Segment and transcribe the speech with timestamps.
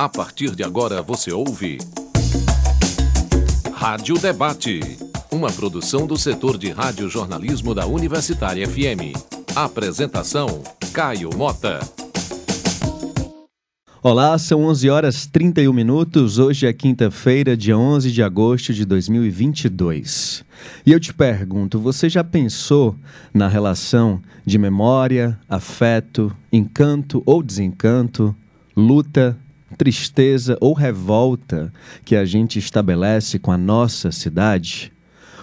[0.00, 1.76] A partir de agora você ouve.
[3.74, 4.80] Rádio Debate.
[5.30, 9.12] Uma produção do setor de rádio-jornalismo da Universitária FM.
[9.54, 10.62] Apresentação:
[10.94, 11.80] Caio Mota.
[14.02, 16.38] Olá, são 11 horas 31 minutos.
[16.38, 20.42] Hoje é quinta-feira, dia 11 de agosto de 2022.
[20.86, 22.96] E eu te pergunto, você já pensou
[23.34, 28.34] na relação de memória, afeto, encanto ou desencanto,
[28.74, 29.36] luta,
[29.76, 31.72] tristeza ou revolta
[32.04, 34.92] que a gente estabelece com a nossa cidade?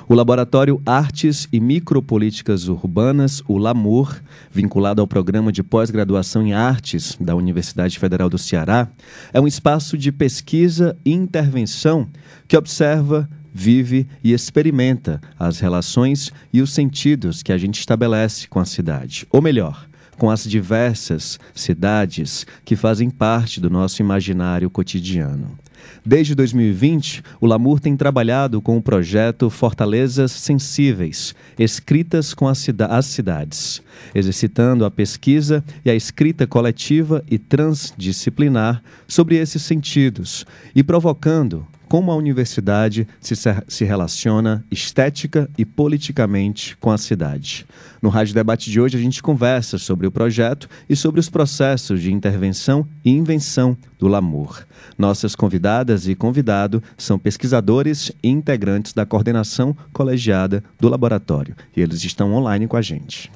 [0.09, 7.17] O Laboratório Artes e Micropolíticas Urbanas, o LAMUR, vinculado ao programa de pós-graduação em artes
[7.19, 8.87] da Universidade Federal do Ceará,
[9.33, 12.07] é um espaço de pesquisa e intervenção
[12.47, 18.61] que observa, vive e experimenta as relações e os sentidos que a gente estabelece com
[18.61, 19.27] a cidade.
[19.29, 25.57] Ou melhor, com as diversas cidades que fazem parte do nosso imaginário cotidiano.
[26.05, 32.87] Desde 2020, o Lamur tem trabalhado com o projeto Fortalezas Sensíveis, escritas com as, cida
[32.87, 33.81] as cidades,
[34.13, 42.11] exercitando a pesquisa e a escrita coletiva e transdisciplinar sobre esses sentidos e provocando como
[42.11, 43.35] a universidade se,
[43.67, 47.65] se relaciona estética e politicamente com a cidade.
[48.01, 52.01] No Rádio Debate de hoje, a gente conversa sobre o projeto e sobre os processos
[52.01, 54.63] de intervenção e invenção do Lamour.
[54.97, 62.03] Nossas convidadas e convidado são pesquisadores e integrantes da coordenação colegiada do laboratório, e eles
[62.03, 63.31] estão online com a gente.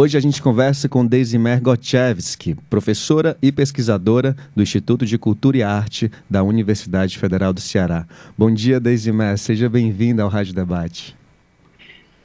[0.00, 5.62] Hoje a gente conversa com Desimer Gotchevski, professora e pesquisadora do Instituto de Cultura e
[5.64, 8.06] Arte da Universidade Federal do Ceará.
[8.38, 11.16] Bom dia, Desimer, seja bem-vinda ao Rádio Debate.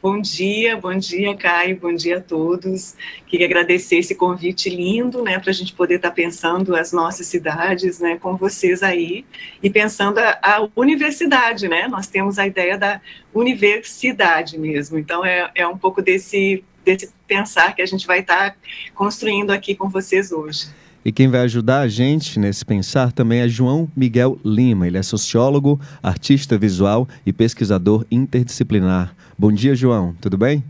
[0.04, 2.96] Bom dia, bom dia, Caio, bom dia a todos.
[3.26, 7.26] Queria agradecer esse convite lindo, né, para a gente poder estar tá pensando as nossas
[7.26, 9.26] cidades, né, com vocês aí,
[9.64, 13.02] e pensando a, a, universidade, né, nós temos a ideia da
[13.34, 18.52] universidade mesmo, então é, é um pouco desse desse pensar que a gente vai estar
[18.52, 18.56] tá
[18.94, 20.68] construindo aqui com vocês hoje.
[21.06, 24.88] E quem vai ajudar a gente nesse pensar também é João Miguel Lima.
[24.88, 29.14] Ele é sociólogo, artista visual e pesquisador interdisciplinar.
[29.38, 30.16] Bom dia, João.
[30.22, 30.64] Tudo bem?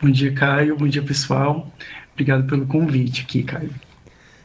[0.00, 0.76] Bom dia, Caio.
[0.76, 1.72] Bom dia, pessoal.
[2.12, 3.72] Obrigado pelo convite aqui, Caio.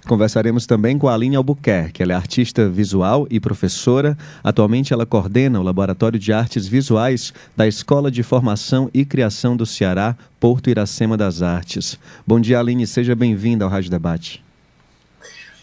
[0.08, 2.02] Conversaremos também com a Aline Albuquerque.
[2.02, 4.18] Ela é artista visual e professora.
[4.42, 9.66] Atualmente, ela coordena o Laboratório de Artes Visuais da Escola de Formação e Criação do
[9.66, 12.00] Ceará, Porto Iracema das Artes.
[12.26, 12.88] Bom dia, Aline.
[12.88, 14.42] Seja bem-vinda ao Rádio Debate.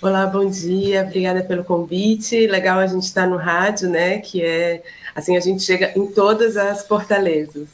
[0.03, 1.05] Olá, bom dia.
[1.05, 2.47] Obrigada pelo convite.
[2.47, 4.19] Legal a gente estar no rádio, né?
[4.19, 4.83] Que é
[5.15, 7.69] assim a gente chega em todas as fortalezas.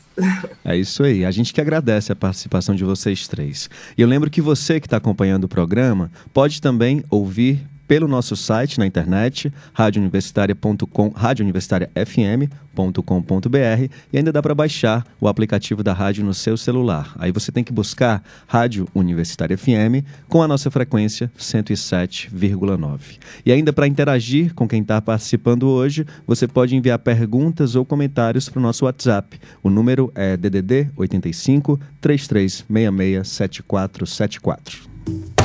[0.64, 1.24] É isso aí.
[1.24, 3.70] A gente que agradece a participação de vocês três.
[3.96, 8.36] E eu lembro que você que está acompanhando o programa pode também ouvir pelo nosso
[8.36, 16.32] site na internet, radiouniversitaria.com, radiouniversitariafm.com.br e ainda dá para baixar o aplicativo da rádio no
[16.32, 17.12] seu celular.
[17.18, 23.18] Aí você tem que buscar Rádio Universitária FM com a nossa frequência 107,9.
[23.44, 28.48] E ainda para interagir com quem está participando hoje, você pode enviar perguntas ou comentários
[28.48, 29.36] para o nosso WhatsApp.
[29.64, 35.39] O número é DDD 85 3366 7474.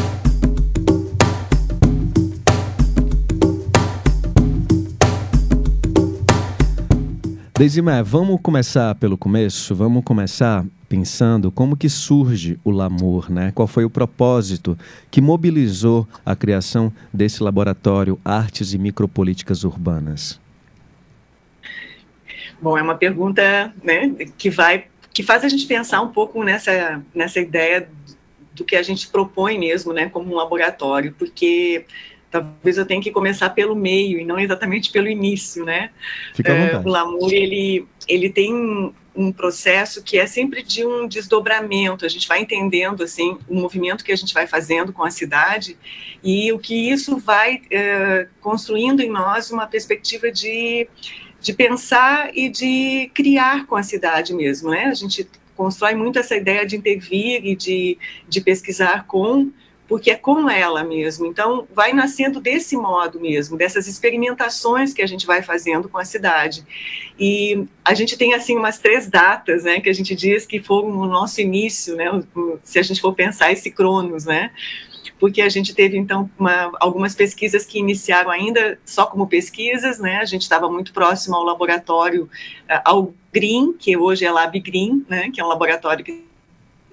[7.57, 9.73] Desimé, vamos começar pelo começo?
[9.73, 13.53] Vamos começar pensando como que surge o Lamor, né?
[13.55, 14.77] Qual foi o propósito
[15.09, 20.37] que mobilizou a criação desse laboratório Artes e Micropolíticas Urbanas?
[22.61, 27.01] Bom, é uma pergunta né, que vai que faz a gente pensar um pouco nessa,
[27.15, 27.87] nessa ideia
[28.53, 31.85] do que a gente propõe mesmo, né, como um laboratório, porque
[32.41, 35.91] talvez eu tenha que começar pelo meio e não exatamente pelo início, né?
[36.33, 41.07] Fica à é, o Lamour, ele, ele tem um processo que é sempre de um
[41.07, 45.09] desdobramento, a gente vai entendendo, assim, o movimento que a gente vai fazendo com a
[45.09, 45.77] cidade
[46.21, 50.89] e o que isso vai é, construindo em nós uma perspectiva de,
[51.39, 54.85] de pensar e de criar com a cidade mesmo, né?
[54.85, 57.97] A gente constrói muito essa ideia de intervir e de,
[58.27, 59.49] de pesquisar com,
[59.87, 61.25] porque é com ela mesmo.
[61.25, 66.05] Então, vai nascendo desse modo mesmo, dessas experimentações que a gente vai fazendo com a
[66.05, 66.65] cidade.
[67.19, 70.89] E a gente tem, assim, umas três datas, né, que a gente diz que foram
[70.89, 72.23] no nosso início, né,
[72.63, 74.51] se a gente for pensar esse Cronos, né,
[75.19, 80.17] porque a gente teve, então, uma, algumas pesquisas que iniciaram ainda só como pesquisas, né,
[80.17, 82.29] a gente estava muito próximo ao laboratório,
[82.83, 86.25] ao Green, que hoje é Lab Green, né, que é um laboratório que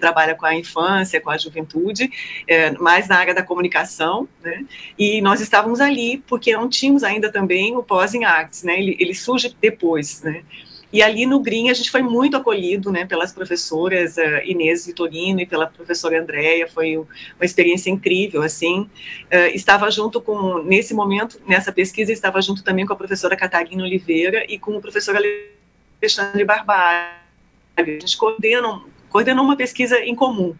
[0.03, 2.11] trabalha com a infância, com a juventude,
[2.45, 4.65] é, mais na área da comunicação, né?
[4.99, 8.77] E nós estávamos ali porque não tínhamos ainda também o pós em artes, né?
[8.77, 10.43] Ele, ele surge depois, né?
[10.91, 15.39] E ali no Green a gente foi muito acolhido, né, pelas professoras uh, Inês Vitorino
[15.39, 17.07] e pela professora Andréia, foi uma
[17.41, 18.81] experiência incrível, assim.
[18.81, 23.83] Uh, estava junto com, nesse momento, nessa pesquisa, estava junto também com a professora Catarina
[23.83, 27.23] Oliveira e com o professor Alexandre Barbalho.
[27.75, 28.83] A gente coordenou,
[29.13, 30.55] coordenou uma pesquisa em comum.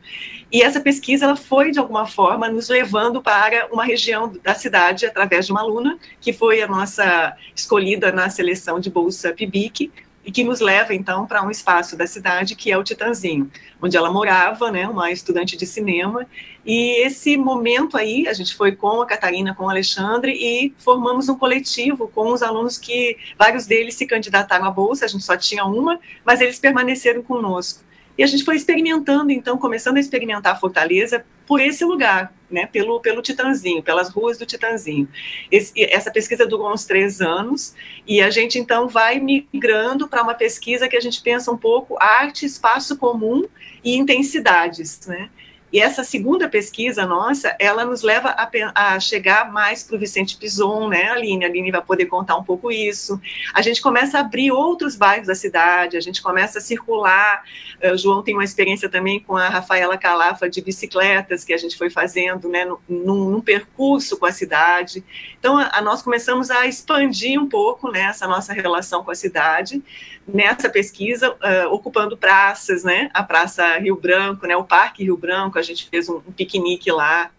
[0.51, 5.07] E essa pesquisa ela foi, de alguma forma, nos levando para uma região da cidade
[5.07, 9.91] através de uma aluna, que foi a nossa escolhida na seleção de Bolsa PIBIC,
[10.23, 13.51] e que nos leva então para um espaço da cidade que é o Titanzinho,
[13.81, 16.25] onde ela morava, né, uma estudante de cinema.
[16.63, 21.27] E esse momento aí, a gente foi com a Catarina, com o Alexandre e formamos
[21.27, 25.35] um coletivo com os alunos que vários deles se candidataram à bolsa, a gente só
[25.35, 27.83] tinha uma, mas eles permaneceram conosco.
[28.17, 32.67] E a gente foi experimentando, então, começando a experimentar a Fortaleza por esse lugar, né,
[32.67, 35.07] pelo, pelo Titanzinho, pelas ruas do Titanzinho.
[35.51, 37.75] Esse, essa pesquisa durou uns três anos,
[38.07, 41.97] e a gente, então, vai migrando para uma pesquisa que a gente pensa um pouco
[41.99, 43.43] arte, espaço comum
[43.83, 45.29] e intensidades, né?
[45.73, 50.37] E essa segunda pesquisa nossa, ela nos leva a, a chegar mais para o Vicente
[50.37, 51.43] Pison, né, Aline?
[51.43, 53.19] A Aline vai poder contar um pouco isso.
[53.55, 57.43] A gente começa a abrir outros bairros da cidade, a gente começa a circular.
[57.83, 61.57] Uh, o João tem uma experiência também com a Rafaela Calafa de bicicletas que a
[61.57, 65.03] gente foi fazendo, né, num, num percurso com a cidade.
[65.43, 69.15] Então, a, a, nós começamos a expandir um pouco né, essa nossa relação com a
[69.15, 69.83] cidade
[70.25, 75.59] nessa pesquisa, uh, ocupando praças, né, a Praça Rio Branco, né, o Parque Rio Branco,
[75.59, 77.29] a gente fez um, um piquenique lá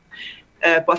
[0.59, 0.99] uh, com a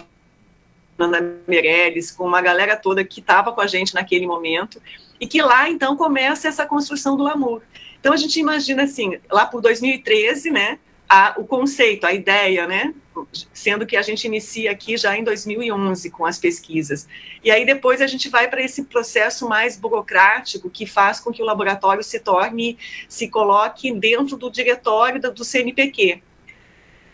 [0.98, 4.82] Fernanda Meirelles, com uma galera toda que estava com a gente naquele momento,
[5.20, 7.62] e que lá, então, começa essa construção do Lamour.
[8.00, 12.96] Então, a gente imagina, assim, lá por 2013, né, a, o conceito, a ideia, né,
[13.54, 17.08] sendo que a gente inicia aqui já em 2011 com as pesquisas.
[17.44, 21.42] E aí depois a gente vai para esse processo mais burocrático que faz com que
[21.42, 22.78] o laboratório se torne,
[23.08, 26.22] se coloque dentro do diretório do, CNPq.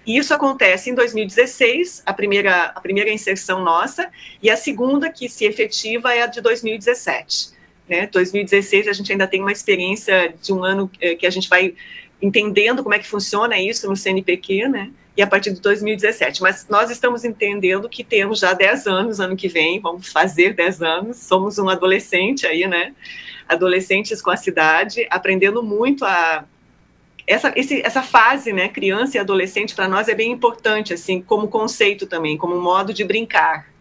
[0.06, 4.10] E isso acontece em 2016, a primeira, a primeira inserção nossa,
[4.42, 7.52] e a segunda que se efetiva é a de 2017.
[7.88, 8.08] Né?
[8.08, 11.76] 2016 a gente ainda tem uma experiência de um ano eh, que a gente vai
[12.22, 14.92] entendendo como é que funciona isso no CNPq, né?
[15.16, 16.42] E a partir de 2017.
[16.42, 20.82] Mas nós estamos entendendo que temos já 10 anos, ano que vem, vamos fazer 10
[20.82, 22.94] anos, somos um adolescente aí, né?
[23.48, 26.46] Adolescentes com a cidade, aprendendo muito a.
[27.28, 31.48] Essa, esse, essa fase, né, criança e adolescente, para nós é bem importante, assim, como
[31.48, 33.72] conceito também, como modo de brincar,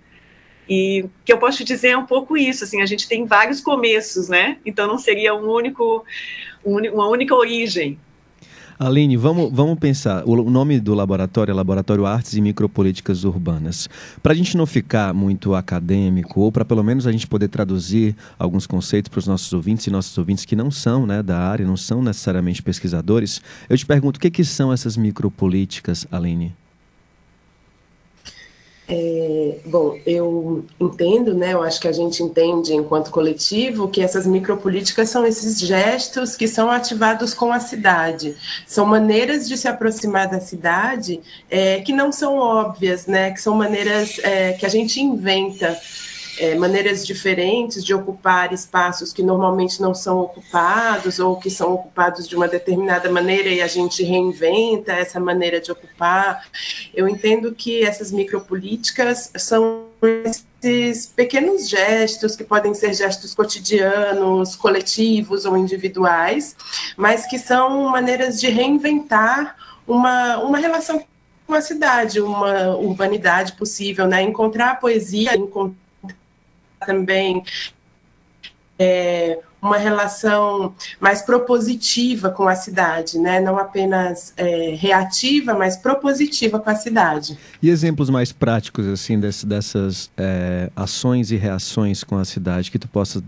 [0.71, 4.29] e que eu posso dizer é um pouco isso, assim, a gente tem vários começos,
[4.29, 4.59] né?
[4.65, 6.05] Então não seria um único,
[6.65, 7.99] uma única origem,
[8.83, 10.23] Aline, vamos, vamos pensar.
[10.25, 13.91] O nome do laboratório é Laboratório Artes e Micropolíticas Urbanas.
[14.23, 18.17] Para a gente não ficar muito acadêmico, ou para pelo menos a gente poder traduzir
[18.39, 21.67] alguns conceitos para os nossos ouvintes e nossos ouvintes que não são né, da área,
[21.67, 26.55] não são necessariamente pesquisadores, eu te pergunto o que, que são essas micropolíticas, Aline?
[28.93, 31.53] É, bom, eu entendo, né?
[31.53, 36.49] Eu acho que a gente entende enquanto coletivo que essas micropolíticas são esses gestos que
[36.49, 38.35] são ativados com a cidade.
[38.67, 43.31] São maneiras de se aproximar da cidade é, que não são óbvias, né?
[43.31, 45.79] Que são maneiras é, que a gente inventa
[46.41, 52.27] é, maneiras diferentes de ocupar espaços que normalmente não são ocupados ou que são ocupados
[52.27, 56.47] de uma determinada maneira e a gente reinventa essa maneira de ocupar.
[56.95, 59.85] Eu entendo que essas micropolíticas são
[60.25, 66.57] esses pequenos gestos que podem ser gestos cotidianos, coletivos ou individuais,
[66.97, 69.57] mas que são maneiras de reinventar
[69.87, 71.05] uma, uma relação
[71.47, 74.23] com a cidade, uma urbanidade possível, né?
[74.23, 75.90] Encontrar a poesia, encontrar
[76.85, 77.43] também
[78.79, 83.39] é, uma relação mais propositiva com a cidade, né?
[83.39, 87.39] não apenas é, reativa, mas propositiva com a cidade.
[87.63, 92.79] E exemplos mais práticos assim desse, dessas é, ações e reações com a cidade que
[92.79, 93.23] tu possa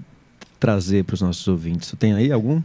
[0.58, 1.90] trazer para os nossos ouvintes?
[1.90, 2.62] Tu tem aí algum?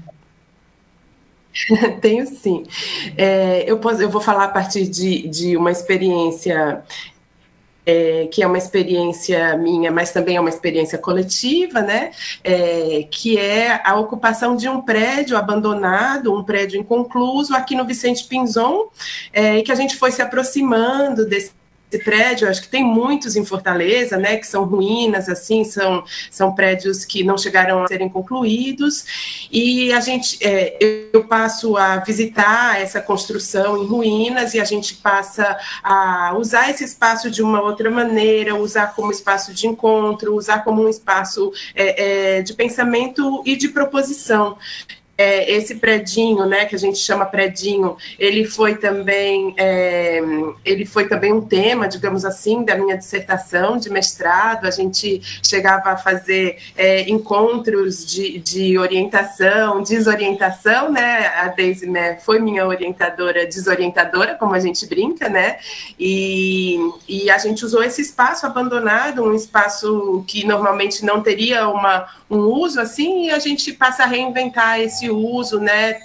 [1.99, 2.63] Tenho sim.
[3.17, 6.83] É, eu, posso, eu vou falar a partir de, de uma experiência
[7.87, 12.11] é, que é uma experiência minha, mas também é uma experiência coletiva, né?
[12.43, 18.25] É, que é a ocupação de um prédio abandonado, um prédio inconcluso aqui no Vicente
[18.25, 18.89] Pinzon,
[19.31, 21.53] é, e que a gente foi se aproximando desse
[22.03, 27.05] prédio, acho que tem muitos em Fortaleza, né, que são ruínas, assim, são, são prédios
[27.05, 32.99] que não chegaram a serem concluídos, e a gente, é, eu passo a visitar essa
[32.99, 38.55] construção em ruínas, e a gente passa a usar esse espaço de uma outra maneira,
[38.55, 43.69] usar como espaço de encontro, usar como um espaço é, é, de pensamento e de
[43.69, 44.57] proposição
[45.17, 50.21] é, esse predinho, né, que a gente chama predinho, ele foi também é,
[50.63, 54.67] ele foi também um tema, digamos assim, da minha dissertação de mestrado.
[54.67, 61.27] A gente chegava a fazer é, encontros de, de orientação, desorientação, né?
[61.27, 65.57] A Daisy né, foi minha orientadora, desorientadora, como a gente brinca, né?
[65.99, 72.07] E, e a gente usou esse espaço abandonado, um espaço que normalmente não teria uma,
[72.29, 75.97] um uso assim, e a gente passa a reinventar esse uso, né?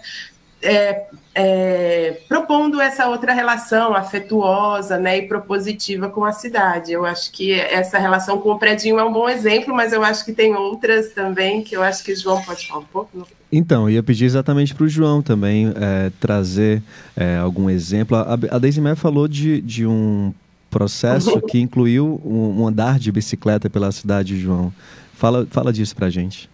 [0.60, 6.92] É, é, propondo essa outra relação afetuosa né, e propositiva com a cidade.
[6.92, 10.24] Eu acho que essa relação com o Predinho é um bom exemplo, mas eu acho
[10.24, 13.26] que tem outras também que eu acho que o João pode falar um pouco.
[13.50, 16.82] Então, ia pedir exatamente para o João também é, trazer
[17.16, 18.16] é, algum exemplo.
[18.16, 20.32] A, a Deise falou de, de um
[20.70, 24.72] processo que incluiu um, um andar de bicicleta pela cidade, João.
[25.14, 26.51] Fala, fala disso para a gente.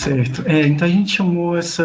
[0.00, 0.42] Certo.
[0.46, 1.84] É, então a gente chamou essa,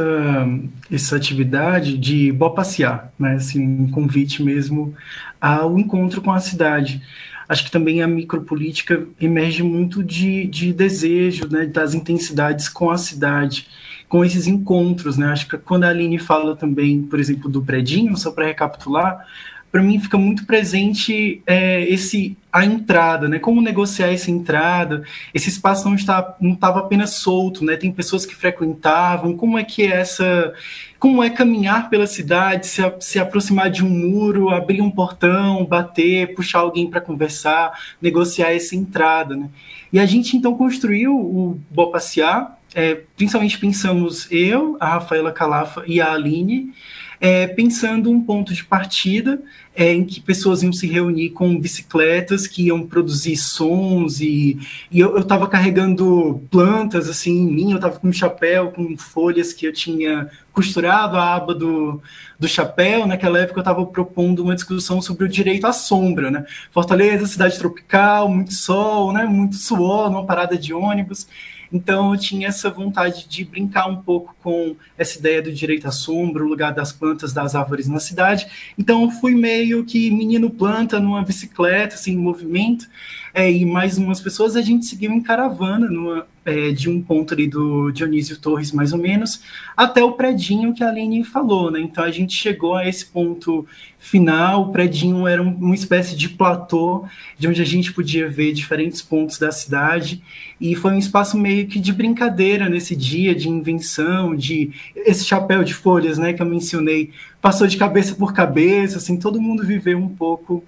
[0.90, 3.34] essa atividade de Bó Passear, né?
[3.34, 4.96] Assim, um convite mesmo
[5.40, 7.02] ao encontro com a cidade.
[7.48, 12.98] Acho que também a micropolítica emerge muito de, de desejo, né, das intensidades com a
[12.98, 13.68] cidade,
[14.08, 15.28] com esses encontros, né?
[15.28, 19.28] Acho que quando a Aline fala também, por exemplo, do predinho, só para recapitular,
[19.76, 23.40] para mim fica muito presente é, esse a entrada, né?
[23.40, 25.04] Como negociar essa entrada?
[25.34, 27.76] Esse espaço não está não estava apenas solto, né?
[27.76, 29.36] Tem pessoas que frequentavam.
[29.36, 30.54] Como é que é essa?
[30.98, 36.34] Como é caminhar pela cidade, se, se aproximar de um muro, abrir um portão, bater,
[36.36, 39.50] puxar alguém para conversar, negociar essa entrada, né?
[39.92, 45.84] E a gente então construiu o Bo Passear, é, principalmente pensamos eu, a Rafaela Calafa
[45.86, 46.74] e a Aline
[47.20, 49.42] é, pensando um ponto de partida
[49.76, 54.58] é, em que pessoas iam se reunir com bicicletas que iam produzir sons e,
[54.90, 59.52] e eu estava carregando plantas assim em mim, eu estava com um chapéu com folhas
[59.52, 62.02] que eu tinha costurado a aba do,
[62.40, 63.06] do chapéu.
[63.06, 66.46] Naquela época eu estava propondo uma discussão sobre o direito à sombra, né?
[66.72, 69.26] Fortaleza, cidade tropical, muito sol, né?
[69.26, 71.28] Muito suor, numa parada de ônibus.
[71.72, 75.92] Então eu tinha essa vontade de brincar um pouco com essa ideia do direito à
[75.92, 78.48] sombra, o lugar das plantas, das árvores na cidade.
[78.78, 82.88] Então eu fui meio que menino planta numa bicicleta, assim, em movimento,
[83.34, 87.34] é, e mais umas pessoas, a gente seguiu em caravana numa, é, de um ponto
[87.34, 89.42] ali do Dionísio Torres, mais ou menos,
[89.76, 91.82] até o predinho que a Aline falou, né?
[91.82, 93.66] Então a gente chegou a esse ponto
[93.98, 97.04] final, o predinho era um, uma espécie de platô,
[97.38, 100.22] de onde a gente podia ver diferentes pontos da cidade,
[100.62, 105.64] e foi um espaço meio que de brincadeira nesse dia, de invenção, de esse chapéu
[105.64, 107.10] de folhas, né, que eu mencionei,
[107.42, 110.64] passou de cabeça por cabeça, assim, todo mundo viveu um pouco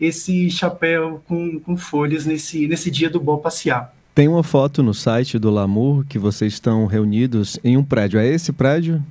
[0.00, 3.99] esse chapéu com, com folhas nesse, nesse dia do Bom Passear.
[4.20, 8.20] Tem uma foto no site do Lamour que vocês estão reunidos em um prédio.
[8.20, 9.02] É esse prédio?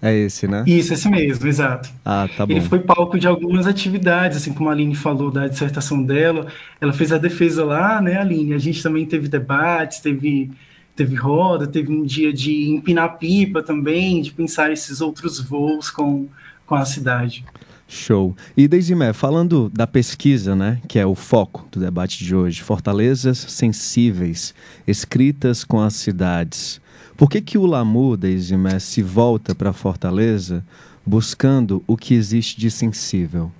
[0.00, 0.62] É esse, né?
[0.68, 1.90] Isso, esse mesmo, exato.
[2.04, 2.52] Ah, tá bom.
[2.52, 6.46] Ele foi palco de algumas atividades, assim como a Aline falou da dissertação dela.
[6.80, 8.54] Ela fez a defesa lá, né, Aline?
[8.54, 10.52] A gente também teve debates, teve,
[10.94, 16.28] teve roda, teve um dia de empinar pipa também, de pensar esses outros voos com,
[16.64, 17.44] com a cidade.
[17.92, 18.34] Show.
[18.56, 23.38] E Deisimé, falando da pesquisa, né, que é o foco do debate de hoje, fortalezas
[23.38, 24.54] sensíveis,
[24.86, 26.80] escritas com as cidades.
[27.16, 30.64] Por que que o Lamu, Deisimé, se volta para Fortaleza
[31.04, 33.52] buscando o que existe de sensível?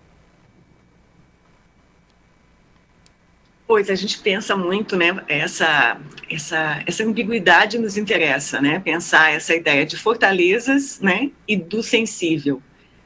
[3.67, 5.23] Pois a gente pensa muito, né?
[5.29, 5.99] Essa,
[6.31, 8.81] essa, essa ambiguidade nos interessa, né?
[8.81, 11.31] Pensar essa ideia de fortalezas, né?
[11.47, 12.63] E do sensível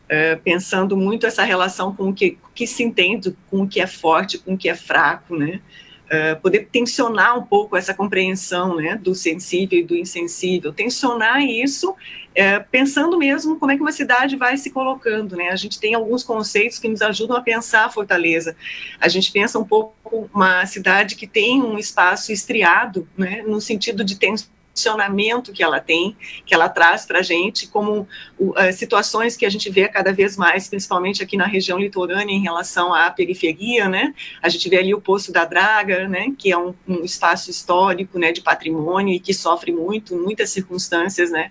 [0.07, 3.87] uh, pensando muito essa relação com o que, que se entende, com o que é
[3.87, 5.61] forte, com o que é fraco, né?
[6.07, 11.91] Uh, poder tensionar um pouco essa compreensão né, do sensível e do insensível, tensionar isso,
[11.91, 15.35] uh, pensando mesmo como é que uma cidade vai se colocando.
[15.35, 15.49] Né?
[15.49, 18.55] A gente tem alguns conceitos que nos ajudam a pensar a Fortaleza.
[19.01, 24.05] A gente pensa um pouco uma cidade que tem um espaço estriado, né, no sentido
[24.05, 24.15] de
[24.76, 26.14] posicionamento que ela tem,
[26.45, 28.06] que ela traz para a gente, como
[28.38, 32.42] uh, situações que a gente vê cada vez mais, principalmente aqui na região litorânea, em
[32.42, 34.14] relação à periferia, né?
[34.42, 36.33] A gente vê ali o Poço da Draga, né?
[36.37, 38.33] Que é um, um espaço histórico, né?
[38.33, 41.50] De patrimônio e que sofre muito, muitas circunstâncias, né?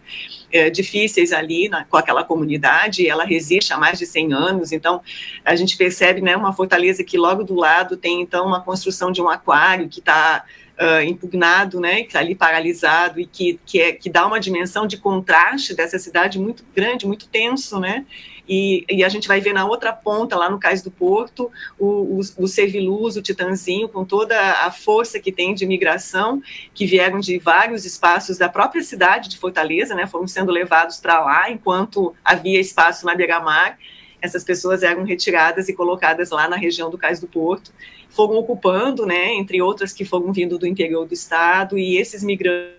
[0.52, 5.02] É, difíceis ali na, com aquela comunidade, ela resiste há mais de 100 anos, então
[5.44, 6.38] a gente percebe, né?
[6.38, 10.46] Uma fortaleza que logo do lado tem, então, uma construção de um aquário que está
[10.80, 14.86] uh, impugnado, né, que está ali paralisado e que, que, é, que dá uma dimensão
[14.86, 18.06] de contraste dessa cidade muito grande, muito tenso, né,
[18.48, 22.20] e, e, a gente vai ver na outra ponta, lá no Cais do Porto, o,
[22.20, 26.42] o, o Serviluz, o Titanzinho, com toda a força que tem de migração,
[26.72, 31.20] que vieram de vários espaços da própria cidade de Fortaleza, né, foram sendo levados para
[31.20, 33.80] lá, enquanto havia espaço na beira-mar,
[34.26, 37.72] essas pessoas eram retiradas e colocadas lá na região do Cais do Porto,
[38.10, 42.76] foram ocupando, né, entre outras que foram vindo do interior do estado, e esses migrantes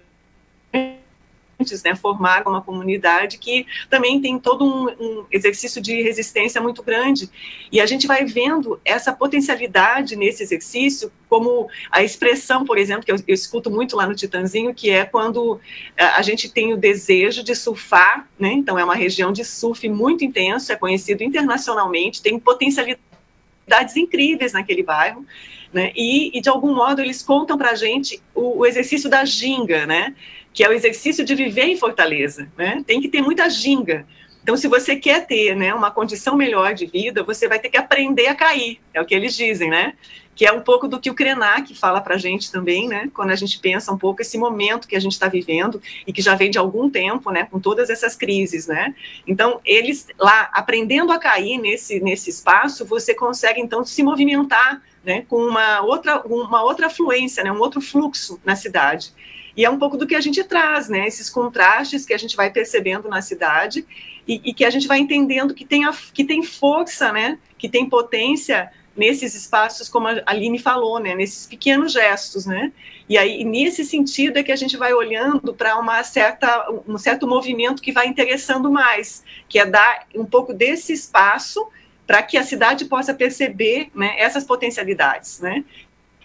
[1.84, 7.30] né, formaram uma comunidade que também tem todo um, um, exercício de resistência muito grande.
[7.72, 13.12] E a gente vai vendo essa potencialidade nesse exercício, como a expressão, por exemplo, que
[13.12, 15.58] eu, eu escuto muito lá no Titanzinho, que é quando
[15.96, 18.52] a, eh, a gente tem o desejo de surfar, né?
[18.52, 24.82] Então é uma região de surf muito intenso, é conhecido internacionalmente, tem potencialidades incríveis naquele
[24.82, 25.24] bairro.
[25.72, 25.92] Né?
[25.96, 29.84] E, e, de algum modo eles contam para a gente o, o, exercício da ginga,
[29.84, 30.14] né?
[30.56, 32.48] Que é o exercício de viver em Fortaleza.
[32.56, 32.82] Né?
[32.86, 34.06] Tem que ter muita ginga.
[34.42, 37.76] Então, se você quer ter né, uma condição melhor de vida, você vai ter que
[37.76, 39.94] aprender a cair, é o que eles dizem, né?
[40.34, 43.10] Que é um pouco do que o Krenak fala para a gente também, né?
[43.12, 46.22] Quando a gente pensa um pouco esse momento que a gente está vivendo e que
[46.22, 47.46] já vem de algum tempo, né?
[47.50, 48.94] Com todas essas crises, né?
[49.26, 55.24] Então, eles lá, aprendendo a cair nesse, nesse espaço, você consegue, então, se movimentar né,
[55.28, 59.12] com uma outra, uma outra fluência, né, um outro fluxo na cidade.
[59.56, 61.06] E é um pouco do que a gente traz, né?
[61.06, 63.86] Esses contrastes que a gente vai percebendo na cidade
[64.28, 67.38] e, e que a gente vai entendendo que tem, a, que tem força, né?
[67.56, 71.14] Que tem potência nesses espaços, como a Aline falou, né?
[71.14, 72.72] Nesses pequenos gestos, né?
[73.08, 77.26] E aí, nesse sentido, é que a gente vai olhando para uma certa, um certo
[77.26, 81.66] movimento que vai interessando mais, que é dar um pouco desse espaço
[82.06, 85.64] para que a cidade possa perceber né, essas potencialidades, né?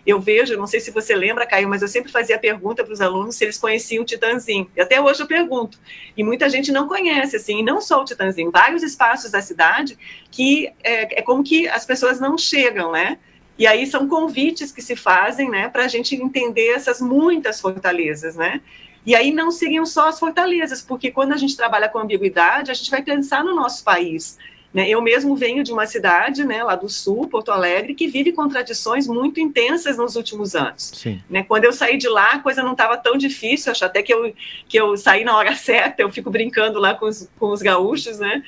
[0.05, 3.01] Eu vejo, não sei se você lembra, Caio, mas eu sempre fazia pergunta para os
[3.01, 4.70] alunos se eles conheciam o Titanzinho.
[4.75, 5.79] E até hoje eu pergunto.
[6.17, 9.98] E muita gente não conhece, assim, não só o Titanzinho, vários espaços da cidade
[10.31, 13.20] que é, é como que as pessoas não chegam, né?
[13.57, 18.35] E aí são convites que se fazem, né, para a gente entender essas muitas fortalezas,
[18.35, 18.61] né?
[19.05, 22.74] E aí não seriam só as fortalezas, porque quando a gente trabalha com ambiguidade, a
[22.74, 24.37] gente vai pensar no nosso país.
[24.74, 24.90] Né?
[24.90, 29.05] Eu mesmo venho de uma cidade, né, lá do sul, Porto Alegre, que vive contradições
[29.05, 30.92] muito intensas nos últimos anos.
[31.29, 31.44] Né?
[31.44, 34.34] Quando eu saí de lá, a coisa não estava tão difícil, acho até que eu,
[34.68, 38.20] que eu saí na hora certa, eu fico brincando lá com os, com os gaúchos,
[38.20, 38.44] né?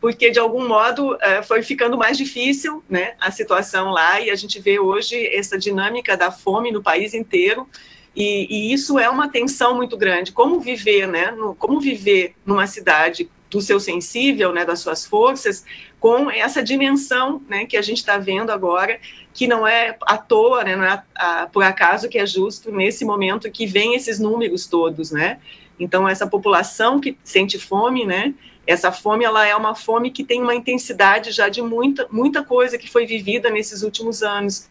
[0.00, 4.34] porque de algum modo é, foi ficando mais difícil né, a situação lá, e a
[4.34, 7.66] gente vê hoje essa dinâmica da fome no país inteiro,
[8.14, 10.30] e, e, isso é uma tensão muito grande.
[10.30, 11.30] Como viver, né?
[11.32, 15.64] No, como viver numa cidade do seu sensível, né, das suas forças,
[16.00, 18.98] com essa dimensão, né, que a gente está vendo agora,
[19.32, 22.72] que não é à toa, né, não é a, a, por acaso que é justo
[22.72, 25.38] nesse momento que vem esses números todos, né?
[25.78, 28.34] Então essa população que sente fome, né?
[28.66, 32.78] Essa fome ela é uma fome que tem uma intensidade já de muita muita coisa
[32.78, 34.68] que foi vivida nesses últimos anos.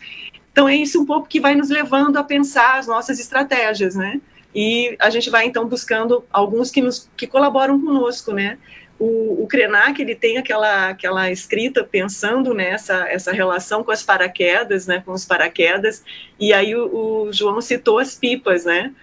[0.52, 4.22] Então é isso um pouco que vai nos levando a pensar as nossas estratégias, né?
[4.54, 8.58] E a gente vai então buscando alguns que nos que colaboram conosco, né?
[9.00, 14.86] O, o Krenak ele tem aquela aquela escrita pensando nessa essa relação com as paraquedas,
[14.86, 15.02] né?
[15.06, 16.04] Com os paraquedas
[16.40, 18.94] e aí o, o João citou as pipas, né?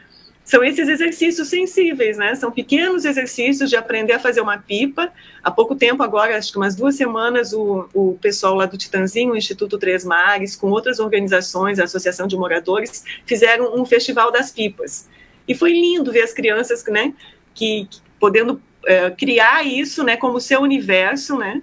[0.51, 2.35] São esses exercícios sensíveis, né?
[2.35, 5.13] São pequenos exercícios de aprender a fazer uma pipa.
[5.45, 9.33] Há pouco tempo, agora, acho que umas duas semanas, o, o pessoal lá do Titanzinho,
[9.33, 14.51] o Instituto Três Mares, com outras organizações, a Associação de Moradores, fizeram um festival das
[14.51, 15.09] pipas.
[15.51, 17.13] E foi lindo ver as crianças, né,
[17.53, 21.61] que, que podendo é, criar isso, né, como seu universo, né,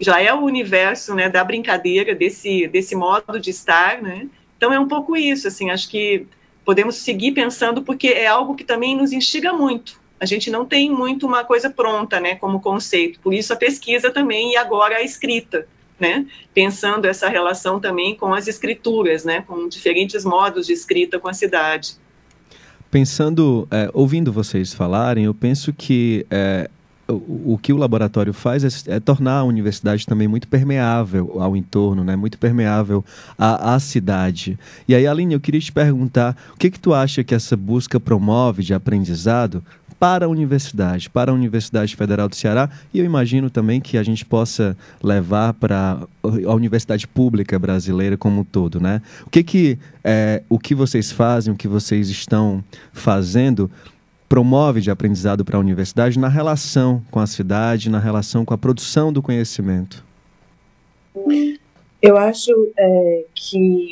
[0.00, 4.80] já é o universo, né, da brincadeira, desse, desse modo de estar, né, então é
[4.80, 6.26] um pouco isso, assim, acho que
[6.64, 10.90] podemos seguir pensando, porque é algo que também nos instiga muito, a gente não tem
[10.90, 15.02] muito uma coisa pronta, né, como conceito, por isso a pesquisa também, e agora a
[15.02, 21.20] escrita, né, pensando essa relação também com as escrituras, né, com diferentes modos de escrita
[21.20, 21.96] com a cidade
[22.90, 26.70] pensando, é, ouvindo vocês falarem, eu penso que é,
[27.08, 31.56] o, o, que o laboratório faz é, é, tornar a universidade também muito permeável ao
[31.56, 32.14] entorno, né?
[32.16, 33.04] muito permeável
[33.38, 34.58] à, à, cidade.
[34.86, 37.98] E aí, Aline, eu queria te perguntar, o que, que tu acha que essa busca
[37.98, 39.62] promove de aprendizado
[39.98, 44.02] para a universidade, para a Universidade Federal do Ceará, e eu imagino também que a
[44.02, 49.02] gente possa levar para a universidade pública brasileira como um todo, né?
[49.26, 53.70] O que que é, o que vocês fazem, o que vocês estão fazendo
[54.28, 58.58] promove de aprendizado para a universidade na relação com a cidade, na relação com a
[58.58, 60.04] produção do conhecimento?
[62.00, 63.90] Eu acho é, que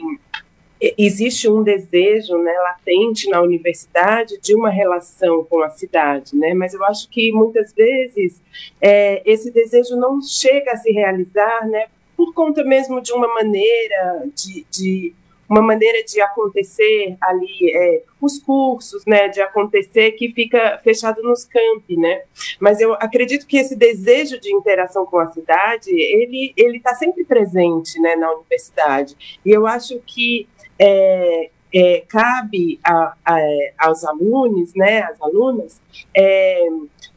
[0.80, 6.52] existe um desejo né, latente na universidade de uma relação com a cidade, né?
[6.54, 8.42] mas eu acho que muitas vezes
[8.80, 11.86] é, esse desejo não chega a se realizar né,
[12.16, 15.14] por conta mesmo de uma maneira de, de
[15.48, 21.44] uma maneira de acontecer ali é, os cursos, né, de acontecer que fica fechado nos
[21.44, 22.22] campi, né?
[22.58, 27.24] Mas eu acredito que esse desejo de interação com a cidade, ele ele está sempre
[27.24, 29.16] presente, né, na universidade.
[29.44, 33.38] E eu acho que é, é, cabe a, a,
[33.78, 35.80] aos alunos, né, às alunas,
[36.16, 36.68] é,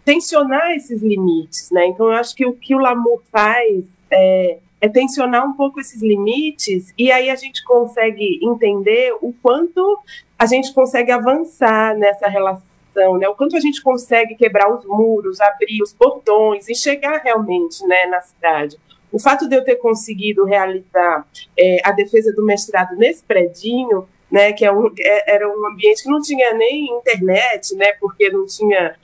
[0.03, 1.85] tensionar esses limites, né?
[1.85, 6.01] Então, eu acho que o que o Lamour faz é, é tensionar um pouco esses
[6.01, 9.99] limites e aí a gente consegue entender o quanto
[10.37, 13.27] a gente consegue avançar nessa relação, né?
[13.27, 18.05] O quanto a gente consegue quebrar os muros, abrir os portões e chegar realmente, né,
[18.07, 18.77] na cidade.
[19.11, 24.53] O fato de eu ter conseguido realizar é, a defesa do mestrado nesse predinho, né,
[24.53, 28.45] que é um, é, era um ambiente que não tinha nem internet, né, porque não
[28.45, 28.95] tinha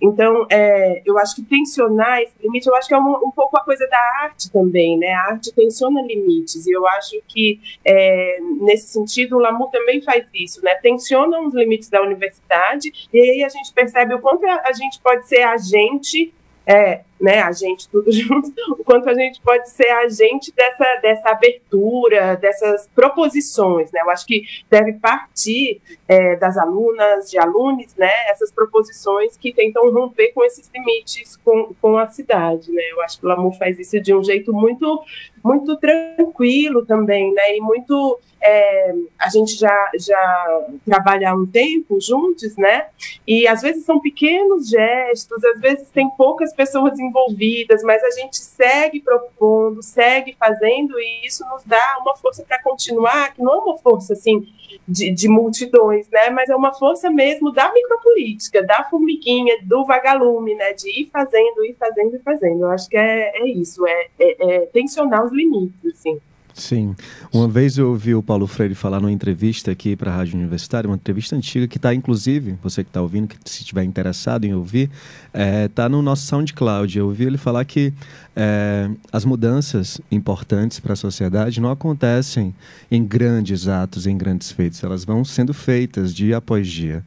[0.00, 3.56] então, é, eu acho que tensionar esse limite, eu acho que é um, um, pouco
[3.56, 5.12] a coisa da arte também, né?
[5.12, 10.26] A arte tensiona limites, e eu acho que, é, nesse sentido, o Lamour também faz
[10.34, 10.74] isso, né?
[10.76, 15.28] Tensiona os limites da universidade, e aí a gente percebe o quanto a gente pode
[15.28, 16.32] ser agente
[16.66, 21.28] é, né, a gente tudo junto, o quanto a gente pode ser agente dessa, dessa
[21.30, 28.10] abertura, dessas proposições, né, eu acho que deve partir é, das alunas, de alunos, né,
[28.28, 33.20] essas proposições que tentam romper com esses limites com, com a cidade, né, eu acho
[33.20, 35.04] que o Lamour faz isso de um jeito muito,
[35.44, 42.00] muito tranquilo também, né, e muito é, a gente já, já trabalha há um tempo
[42.00, 42.86] juntos, né?
[43.26, 48.38] E às vezes são pequenos gestos, às vezes tem poucas pessoas envolvidas, mas a gente
[48.38, 53.58] segue propondo, segue fazendo, e isso nos dá uma força para continuar, que não é
[53.58, 54.46] uma força assim
[54.88, 56.30] de, de, multidões, né?
[56.30, 60.72] Mas é uma força mesmo da micropolítica, da formiguinha, do vagalume, né?
[60.72, 62.62] De ir fazendo, ir fazendo e fazendo.
[62.62, 66.18] Eu acho que é, é isso, é, é, é tensionar os limites, assim.
[66.54, 66.94] Sim.
[67.32, 70.88] Uma vez eu ouvi o Paulo Freire falar numa entrevista aqui para a Rádio Universitária,
[70.88, 74.54] uma entrevista antiga que está, inclusive, você que está ouvindo, que se estiver interessado em
[74.54, 74.90] ouvir,
[75.26, 76.98] está é, tá no nosso SoundCloud.
[76.98, 77.92] Eu ouvi ele falar que
[78.36, 82.54] é, as mudanças importantes para a sociedade não acontecem
[82.90, 87.04] em grandes atos, em grandes feitos, elas vão sendo feitas dia após dia.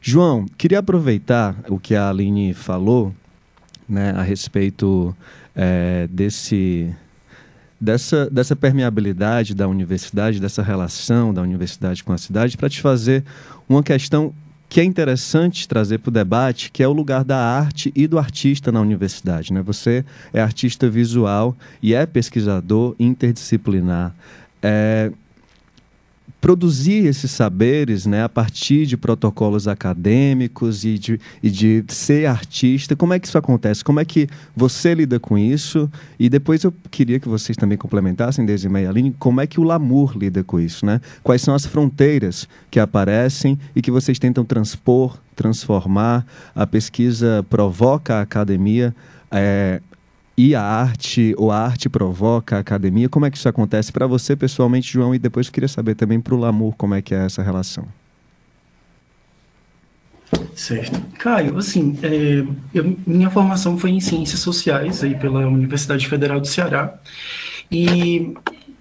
[0.00, 3.12] João, queria aproveitar o que a Aline falou
[3.88, 5.14] né, a respeito
[5.54, 6.94] é, desse
[7.80, 13.24] dessa, dessa permeabilidade da universidade, dessa relação da universidade com a cidade, para te fazer
[13.68, 14.32] uma questão
[14.68, 18.18] que é interessante trazer para o debate, que é o lugar da arte e do
[18.18, 19.52] artista na universidade.
[19.52, 19.62] Né?
[19.62, 24.14] Você é artista visual e é pesquisador interdisciplinar.
[24.62, 25.10] É,
[26.48, 32.96] produzir esses saberes né, a partir de protocolos acadêmicos e de, e de ser artista.
[32.96, 33.84] Como é que isso acontece?
[33.84, 35.90] Como é que você lida com isso?
[36.18, 39.62] E depois eu queria que vocês também complementassem, desde e Aline, como é que o
[39.62, 40.86] Lamour lida com isso?
[40.86, 41.02] Né?
[41.22, 46.24] Quais são as fronteiras que aparecem e que vocês tentam transpor, transformar?
[46.54, 48.96] A pesquisa provoca a academia
[49.30, 49.82] é,
[50.38, 53.08] e a arte, ou a arte provoca a academia?
[53.08, 55.12] Como é que isso acontece para você pessoalmente, João?
[55.12, 57.84] E depois eu queria saber também para o Lamour como é que é essa relação.
[60.54, 61.00] Certo.
[61.18, 66.46] Caio, assim, é, eu, minha formação foi em Ciências Sociais, aí pela Universidade Federal do
[66.46, 66.94] Ceará,
[67.68, 68.32] e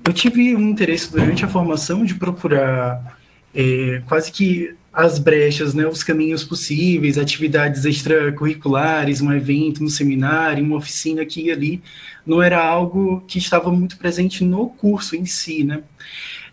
[0.06, 3.17] eu tive um interesse durante a formação de procurar
[3.54, 10.64] é, quase que as brechas, né, os caminhos possíveis, atividades extracurriculares, um evento, um seminário,
[10.64, 11.84] uma oficina aqui e ali,
[12.26, 15.84] não era algo que estava muito presente no curso em si, né?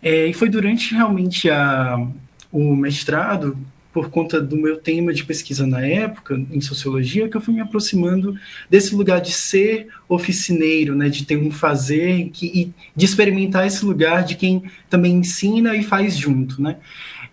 [0.01, 2.07] É, e foi durante realmente a,
[2.51, 3.57] o mestrado,
[3.95, 7.61] por conta do meu tema de pesquisa na época, em sociologia, que eu fui me
[7.61, 8.37] aproximando
[8.69, 13.85] desse lugar de ser oficineiro, né, de ter um fazer que, e de experimentar esse
[13.85, 16.75] lugar de quem também ensina e faz junto, né?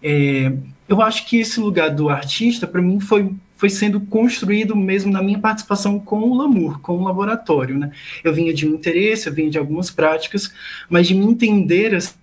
[0.00, 0.52] É,
[0.88, 5.20] eu acho que esse lugar do artista, para mim, foi, foi sendo construído mesmo na
[5.20, 7.76] minha participação com o Lamour, com o laboratório.
[7.76, 7.90] Né?
[8.22, 10.52] Eu vinha de um interesse, eu vinha de algumas práticas,
[10.88, 12.14] mas de me entender assim,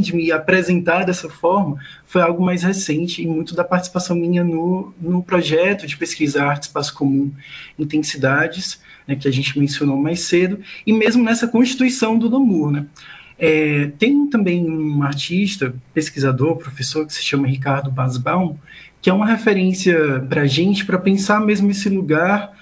[0.00, 4.94] de me apresentar dessa forma, foi algo mais recente e muito da participação minha no,
[5.00, 7.30] no projeto de pesquisa Arte Espaço Comum
[7.78, 12.70] Intensidades, né, que a gente mencionou mais cedo, e mesmo nessa constituição do Lamour.
[12.70, 12.86] Né?
[13.38, 18.56] É, tem também um artista, pesquisador, professor, que se chama Ricardo Basbaum,
[19.02, 22.52] que é uma referência para a gente para pensar mesmo esse lugar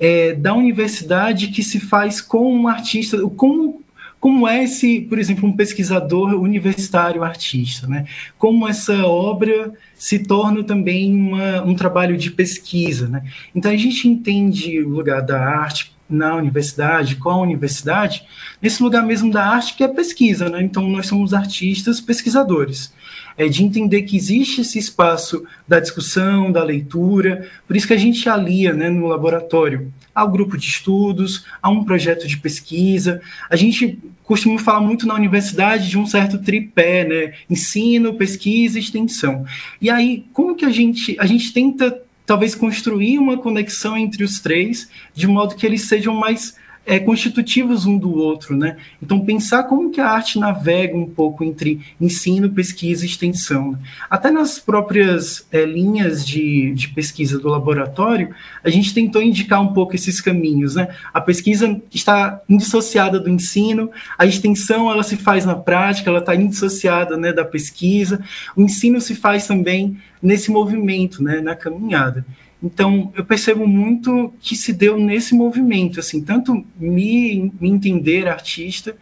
[0.00, 3.81] é, da universidade que se faz com um artista, como,
[4.22, 8.06] como é esse, por exemplo, um pesquisador universitário artista, né?
[8.38, 13.24] Como essa obra se torna também uma, um trabalho de pesquisa, né?
[13.52, 18.24] Então a gente entende o lugar da arte na universidade, com a universidade,
[18.62, 20.62] nesse lugar mesmo da arte que é pesquisa, né?
[20.62, 22.92] Então nós somos artistas pesquisadores
[23.36, 27.98] é, de entender que existe esse espaço da discussão, da leitura, por isso que a
[27.98, 33.20] gente alia né, no laboratório ao grupo de estudos, a um projeto de pesquisa.
[33.48, 37.34] A gente costuma falar muito na universidade de um certo tripé, né?
[37.48, 39.44] Ensino, pesquisa extensão.
[39.80, 44.40] E aí, como que a gente, a gente tenta talvez construir uma conexão entre os
[44.40, 48.76] três, de modo que eles sejam mais é, constitutivos um do outro, né?
[49.00, 53.72] Então pensar como que a arte navega um pouco entre ensino, pesquisa e extensão.
[53.72, 53.78] Né?
[54.10, 59.72] Até nas próprias é, linhas de, de pesquisa do laboratório, a gente tentou indicar um
[59.72, 60.88] pouco esses caminhos, né?
[61.14, 66.34] A pesquisa está indissociada do ensino, a extensão ela se faz na prática, ela está
[66.34, 68.20] indissociada, né, da pesquisa.
[68.56, 72.24] O ensino se faz também nesse movimento, né, na caminhada.
[72.62, 78.96] Então, eu percebo muito que se deu nesse movimento, assim, tanto me, me entender artista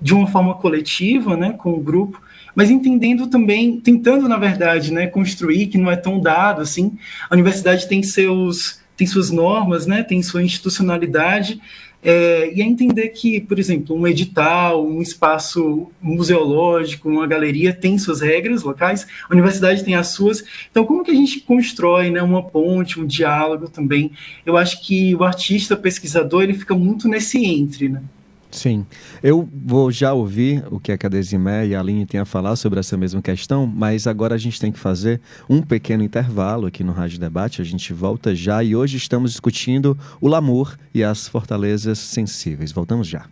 [0.00, 2.20] de uma forma coletiva, né, com o grupo,
[2.54, 6.96] mas entendendo também, tentando, na verdade, né, construir, que não é tão dado, assim,
[7.28, 11.60] a universidade tem seus tem suas normas, né, tem sua institucionalidade,
[12.08, 17.98] é, e a entender que, por exemplo, um edital, um espaço museológico, uma galeria tem
[17.98, 20.44] suas regras locais, a universidade tem as suas.
[20.70, 24.12] Então, como que a gente constrói né, uma ponte, um diálogo também?
[24.44, 28.00] Eu acho que o artista pesquisador ele fica muito nesse entre, né?
[28.50, 28.86] Sim.
[29.22, 32.80] Eu vou já ouvir o que a Cadesimé e a Aline têm a falar sobre
[32.80, 36.92] essa mesma questão, mas agora a gente tem que fazer um pequeno intervalo aqui no
[36.92, 37.60] Rádio Debate.
[37.60, 42.72] A gente volta já e hoje estamos discutindo o Lamour e as fortalezas sensíveis.
[42.72, 43.26] Voltamos já.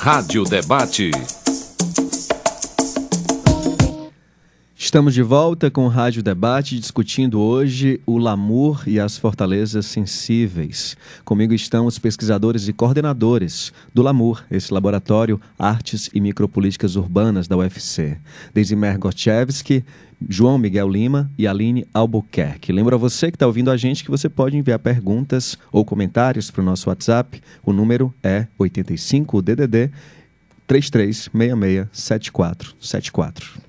[0.00, 1.10] Rádio Debate.
[4.80, 10.96] Estamos de volta com o Rádio Debate, discutindo hoje o Lamour e as fortalezas sensíveis.
[11.24, 17.56] Comigo estão os pesquisadores e coordenadores do Lamour, esse laboratório Artes e Micropolíticas Urbanas da
[17.56, 18.18] UFC.
[18.54, 19.84] Desimer Gotchevski,
[20.28, 22.70] João Miguel Lima e Aline Albuquerque.
[22.70, 26.52] Lembro a você que está ouvindo a gente que você pode enviar perguntas ou comentários
[26.52, 27.42] para o nosso WhatsApp.
[27.66, 29.90] O número é 85 DDD
[30.68, 33.67] 3366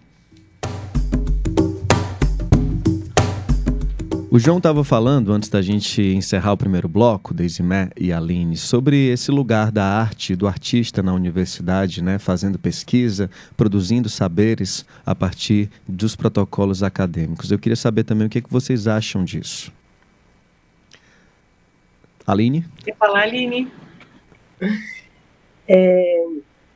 [4.31, 9.07] O João estava falando, antes da gente encerrar o primeiro bloco, Deisimé e Aline, sobre
[9.07, 15.71] esse lugar da arte, do artista na universidade, né, fazendo pesquisa, produzindo saberes a partir
[15.87, 17.49] dos protocolos acadêmicos.
[17.49, 19.73] Eu queria saber também o que, que vocês acham disso.
[22.27, 22.63] Aline?
[22.85, 23.67] Quer falar, Aline?
[25.67, 26.25] É,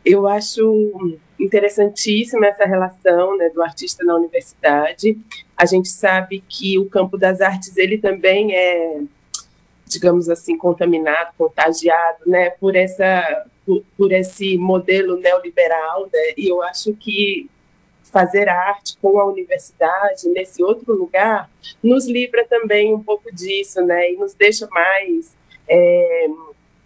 [0.03, 5.17] eu acho interessantíssima essa relação né, do artista na universidade.
[5.57, 9.01] A gente sabe que o campo das artes ele também é,
[9.87, 16.33] digamos assim, contaminado, contagiado, né, por essa por, por esse modelo neoliberal, né?
[16.35, 17.49] E eu acho que
[18.11, 21.49] fazer arte com a universidade nesse outro lugar
[21.81, 24.11] nos livra também um pouco disso, né?
[24.11, 25.35] E nos deixa mais
[25.67, 26.27] é,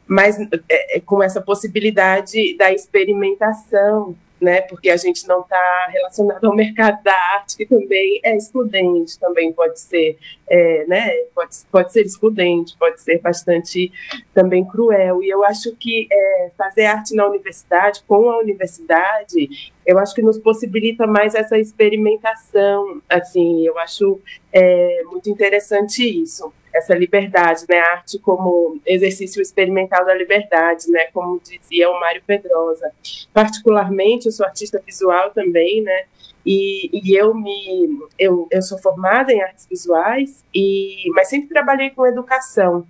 [0.06, 0.38] mais
[0.70, 4.62] é, com essa possibilidade da experimentação né?
[4.62, 9.52] Porque a gente não está relacionado ao mercado da arte, que também é excludente, também
[9.52, 10.18] pode ser,
[10.50, 11.12] é, né?
[11.34, 13.92] Pode, pode ser excludente, pode ser bastante
[14.34, 15.24] também cruel.
[15.24, 20.22] E eu acho que é, fazer arte na universidade, com a universidade, eu acho que
[20.22, 23.02] nos possibilita mais essa experimentação.
[23.10, 24.20] Assim, eu acho
[24.52, 27.80] é, muito interessante isso essa liberdade, né?
[27.80, 31.06] A arte como exercício experimental da liberdade, né?
[31.14, 32.92] Como dizia o Mário Pedrosa.
[33.34, 36.04] Particularmente, eu sou artista visual também, né?
[36.46, 41.90] E, e, eu me eu, eu sou formada em artes visuais e mas sempre trabalhei
[41.90, 42.88] com educação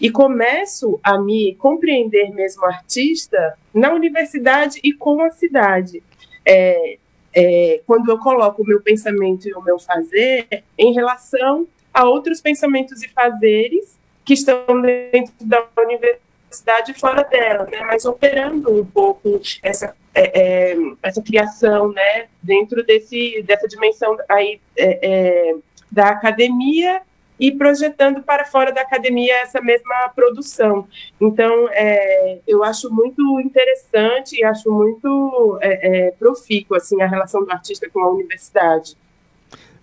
[0.00, 6.02] e começo a me compreender mesmo artista na universidade e com a cidade
[6.44, 6.98] é,
[7.32, 12.40] é, quando eu coloco o meu pensamento e o meu fazer em relação a outros
[12.40, 17.80] pensamentos e fazeres que estão dentro da universidade e fora dela, né?
[17.82, 22.26] mas operando um pouco essa, é, é, essa criação né?
[22.42, 25.56] dentro desse, dessa dimensão aí, é, é,
[25.90, 27.02] da academia
[27.38, 30.88] e projetando para fora da academia essa mesma produção.
[31.20, 37.44] Então, é, eu acho muito interessante e acho muito é, é, profícuo assim, a relação
[37.44, 38.96] do artista com a universidade.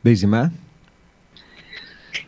[0.03, 0.51] Deisimar?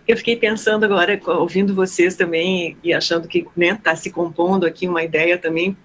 [0.07, 4.65] Eu fiquei pensando agora, ouvindo vocês também e achando que está né, tá se compondo
[4.65, 5.75] aqui uma ideia também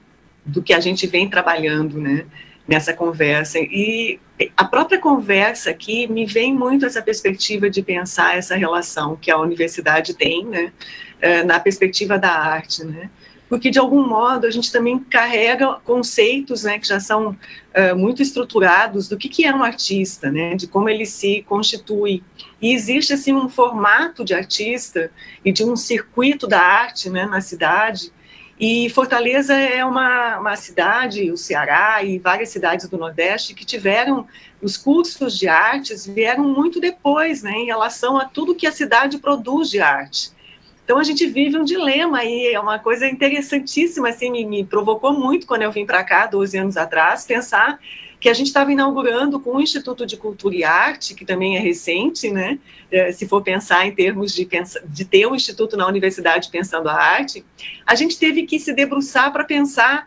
[0.45, 2.27] do que a gente vem trabalhando, né?
[2.67, 3.59] nessa conversa.
[3.59, 4.21] E
[4.57, 9.39] a própria conversa aqui me vem muito essa perspectiva de pensar essa relação que a
[9.39, 10.73] universidade tem, né,
[11.21, 13.11] eh, na perspectiva da arte, né,
[13.53, 18.23] porque de algum modo a gente também carrega conceitos, né, que já são uh, muito
[18.23, 22.25] estruturados do que, que é um artista, né, de como ele se constitui.
[22.63, 25.11] E existe assim um formato de artista
[25.45, 28.11] e de um circuito da arte, né, na cidade
[28.59, 34.27] e Fortaleza é uma, uma cidade, o Ceará e várias cidades do Nordeste que tiveram
[34.63, 39.19] os cursos de artes vieram muito depois, né, em relação a tudo que a cidade
[39.19, 40.32] produz de arte.
[40.85, 45.13] Então a gente vive um dilema aí, é uma coisa interessantíssima, assim, me, me provocou
[45.13, 47.79] muito quando eu vim para cá, 12 anos atrás, pensar
[48.23, 51.59] que a gente estava inaugurando com o Instituto de Cultura e Arte, que também é
[51.59, 52.57] recente, né?
[52.89, 54.49] É, se for pensar em termos de,
[54.85, 57.45] de ter um instituto na universidade pensando a arte,
[57.85, 60.07] a gente teve que se debruçar para pensar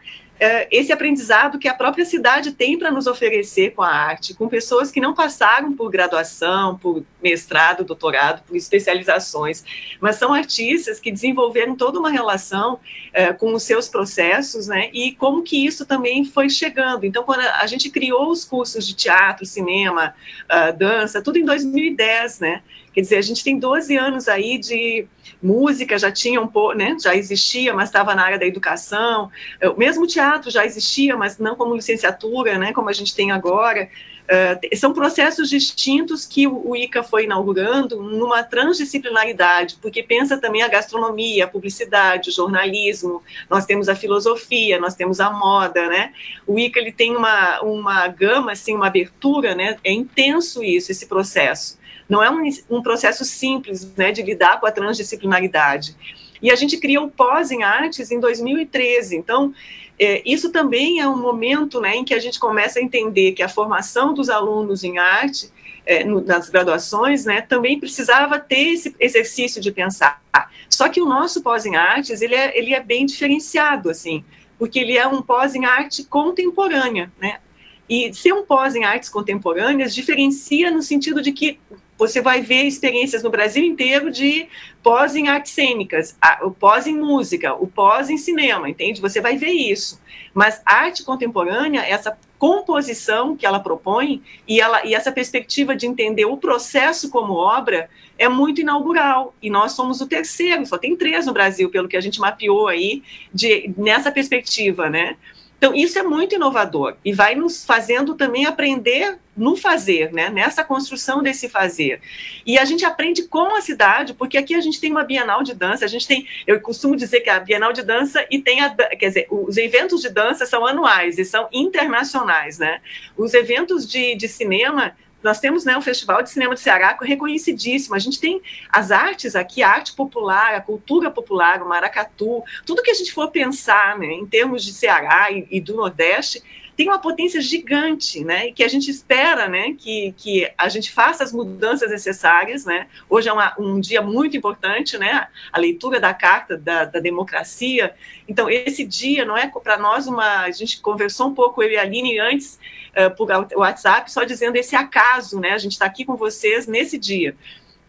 [0.69, 4.91] esse aprendizado que a própria cidade tem para nos oferecer com a arte, com pessoas
[4.91, 9.63] que não passaram por graduação, por mestrado, doutorado, por especializações,
[9.99, 12.79] mas são artistas que desenvolveram toda uma relação
[13.13, 14.89] é, com os seus processos, né?
[14.93, 17.05] E como que isso também foi chegando.
[17.05, 20.13] Então, quando a gente criou os cursos de teatro, cinema,
[20.45, 22.61] uh, dança, tudo em 2010, né?
[22.95, 25.05] Quer dizer, a gente tem 12 anos aí de
[25.43, 29.29] música, já tinha um pouco, né, já existia, mas estava na área da educação.
[29.75, 33.89] O mesmo teatro já existia, mas não como licenciatura, né, como a gente tem agora.
[34.25, 40.67] Uh, são processos distintos que o, ICA foi inaugurando numa transdisciplinaridade, porque pensa também a
[40.69, 46.11] gastronomia, a publicidade, o jornalismo, nós temos a filosofia, nós temos a moda, né?
[46.47, 49.77] O ICA ele tem uma, uma gama, assim, uma abertura, né?
[49.83, 51.77] É intenso isso, esse processo.
[52.07, 55.95] Não é um, um processo simples né, de lidar com a transdisciplinaridade.
[56.41, 59.15] E a gente criou o Pós em Artes em 2013.
[59.15, 59.53] Então,
[59.97, 63.41] é, isso também é um momento né, em que a gente começa a entender que
[63.41, 65.49] a formação dos alunos em arte,
[65.85, 70.21] é, no, nas graduações, né, também precisava ter esse exercício de pensar.
[70.69, 74.23] Só que o nosso Pós em Artes, ele é, ele é bem diferenciado, assim,
[74.59, 77.39] porque ele é um pós em arte contemporânea, né?
[77.87, 81.59] E ser um pós em artes contemporâneas diferencia no sentido de que
[81.97, 84.47] você vai ver experiências no Brasil inteiro de
[84.83, 89.01] pós em artes cênicas, o pós em música, o pós em cinema, entende?
[89.01, 89.99] Você vai ver isso.
[90.33, 96.25] Mas arte contemporânea, essa composição que ela propõe e, ela, e essa perspectiva de entender
[96.25, 99.33] o processo como obra é muito inaugural.
[99.41, 102.67] E nós somos o terceiro, só tem três no Brasil, pelo que a gente mapeou
[102.67, 103.01] aí,
[103.33, 105.15] de, nessa perspectiva, né?
[105.57, 110.29] Então, isso é muito inovador e vai nos fazendo também aprender no fazer, né?
[110.29, 112.01] nessa construção desse fazer.
[112.45, 115.53] E a gente aprende com a cidade, porque aqui a gente tem uma Bienal de
[115.53, 118.69] Dança, a gente tem, eu costumo dizer que a Bienal de Dança e tem a,
[118.69, 122.81] quer dizer, os eventos de dança são anuais e são internacionais, né?
[123.17, 127.95] Os eventos de, de cinema nós temos né, o Festival de Cinema do Ceará reconhecidíssimo.
[127.95, 128.39] A gente tem
[128.71, 133.11] as artes aqui, a arte popular, a cultura popular, o maracatu, tudo que a gente
[133.11, 136.43] for pensar né, em termos de Ceará e, e do Nordeste,
[136.75, 138.47] tem uma potência gigante, né?
[138.47, 139.73] E que a gente espera, né?
[139.77, 142.87] Que, que a gente faça as mudanças necessárias, né?
[143.09, 145.27] Hoje é uma, um dia muito importante, né?
[145.53, 147.95] A leitura da Carta da, da Democracia.
[148.27, 150.41] Então, esse dia não é para nós uma.
[150.41, 152.59] A gente conversou um pouco, eu e a Aline, antes,
[152.91, 155.51] uh, por WhatsApp, só dizendo esse acaso, né?
[155.51, 157.35] A gente está aqui com vocês nesse dia.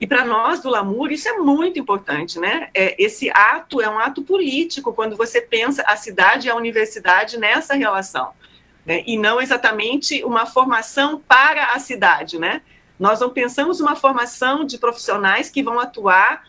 [0.00, 2.68] E para nós do Lamur isso é muito importante, né?
[2.74, 7.38] É, esse ato é um ato político quando você pensa a cidade e a universidade
[7.38, 8.32] nessa relação
[8.86, 9.02] né?
[9.06, 12.62] e não exatamente uma formação para a cidade, né?
[12.98, 16.44] Nós não pensamos uma formação de profissionais que vão atuar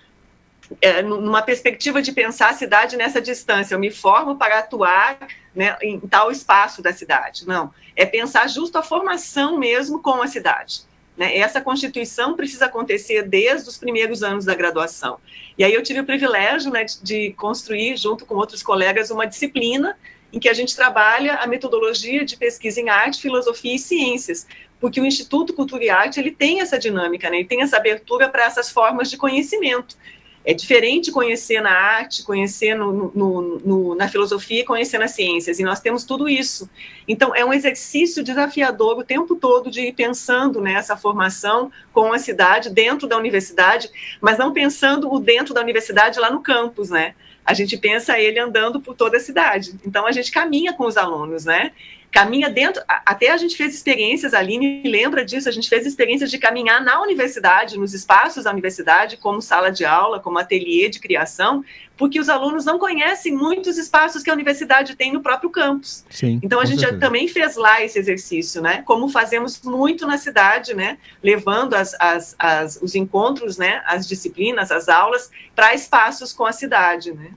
[0.81, 3.75] é, numa perspectiva de pensar a cidade nessa distância.
[3.75, 5.17] Eu me formo para atuar
[5.53, 7.45] né, em tal espaço da cidade.
[7.45, 10.81] Não, é pensar justo a formação mesmo com a cidade.
[11.17, 11.37] Né?
[11.37, 15.19] Essa constituição precisa acontecer desde os primeiros anos da graduação.
[15.57, 19.25] E aí eu tive o privilégio né, de, de construir, junto com outros colegas, uma
[19.25, 19.97] disciplina
[20.37, 24.45] em que a gente trabalha a metodologia de pesquisa em arte, filosofia e ciências,
[24.79, 27.37] porque o Instituto Cultura e Arte ele tem essa dinâmica, né?
[27.37, 29.97] ele tem essa abertura para essas formas de conhecimento.
[30.45, 35.63] É diferente conhecer na arte, conhecer no, no, no, na filosofia, conhecer nas ciências, e
[35.63, 36.69] nós temos tudo isso.
[37.07, 42.19] Então, é um exercício desafiador o tempo todo de ir pensando nessa formação com a
[42.19, 43.89] cidade, dentro da universidade,
[44.21, 47.15] mas não pensando o dentro da universidade lá no campus, né?
[47.47, 49.73] A gente pensa ele andando por toda a cidade.
[49.85, 51.71] Então, a gente caminha com os alunos, né?
[52.11, 56.31] Caminha dentro, até a gente fez experiências, a Aline lembra disso, a gente fez experiências
[56.31, 60.99] de caminhar na universidade, nos espaços da universidade, como sala de aula, como ateliê de
[60.99, 61.63] criação,
[61.97, 66.05] porque os alunos não conhecem muitos espaços que a universidade tem no próprio campus.
[66.09, 66.99] Sim, então a gente certeza.
[66.99, 68.83] também fez lá esse exercício, né?
[68.85, 70.97] Como fazemos muito na cidade, né?
[71.21, 73.81] Levando as, as, as os encontros, né?
[73.85, 77.31] As disciplinas, as aulas para espaços com a cidade, né?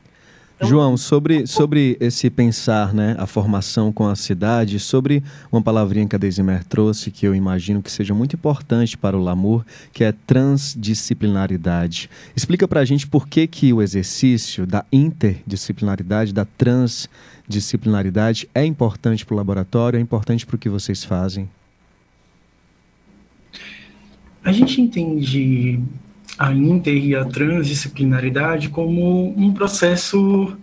[0.60, 6.06] Então, João, sobre, sobre esse pensar, né, a formação com a cidade, sobre uma palavrinha
[6.06, 10.04] que a Desimer trouxe, que eu imagino que seja muito importante para o Lamour, que
[10.04, 12.10] é transdisciplinaridade.
[12.36, 19.24] Explica para a gente por que, que o exercício da interdisciplinaridade, da transdisciplinaridade é importante
[19.24, 21.48] para o laboratório, é importante para o que vocês fazem.
[24.44, 25.80] A gente entende
[26.38, 30.56] a inter e a transdisciplinaridade como um processo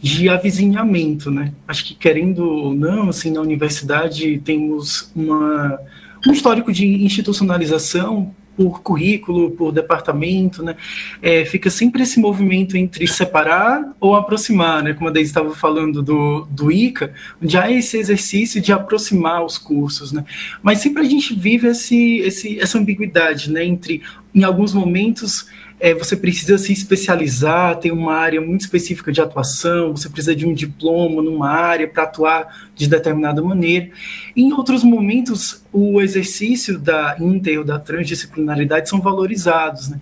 [0.00, 1.52] de avizinhamento, né?
[1.66, 5.78] Acho que querendo ou não, assim, na universidade temos uma,
[6.26, 10.76] um histórico de institucionalização por currículo, por departamento, né?
[11.20, 14.94] É, fica sempre esse movimento entre separar ou aproximar, né?
[14.94, 17.12] Como a Deise estava falando do, do ICA,
[17.42, 20.24] onde há esse exercício de aproximar os cursos, né?
[20.62, 23.64] Mas sempre a gente vive esse, esse, essa ambiguidade, né?
[23.64, 24.02] Entre,
[24.34, 25.46] em alguns momentos,
[25.78, 30.46] é, você precisa se especializar, tem uma área muito específica de atuação, você precisa de
[30.46, 33.90] um diploma numa área para atuar de determinada maneira.
[34.34, 39.88] Em outros momentos, o exercício da inter ou da transdisciplinaridade são valorizados.
[39.88, 40.00] Né?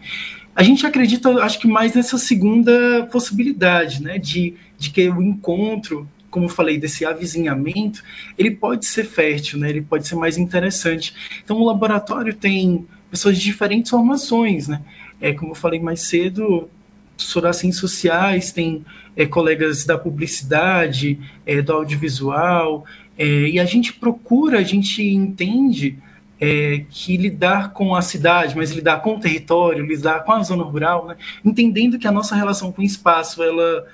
[0.56, 6.08] A gente acredita, acho que mais nessa segunda possibilidade, né, de, de que o encontro
[6.30, 8.02] como eu falei, desse avizinhamento,
[8.38, 9.68] ele pode ser fértil, né?
[9.68, 11.14] ele pode ser mais interessante.
[11.44, 14.80] Então, o laboratório tem pessoas de diferentes formações, né?
[15.20, 16.68] É, como eu falei mais cedo,
[17.14, 18.84] professor ciências sociais, tem
[19.14, 22.86] é, colegas da publicidade, é, do audiovisual,
[23.18, 25.98] é, e a gente procura, a gente entende
[26.40, 30.64] é, que lidar com a cidade, mas lidar com o território, lidar com a zona
[30.64, 33.86] rural, né, entendendo que a nossa relação com o espaço, ela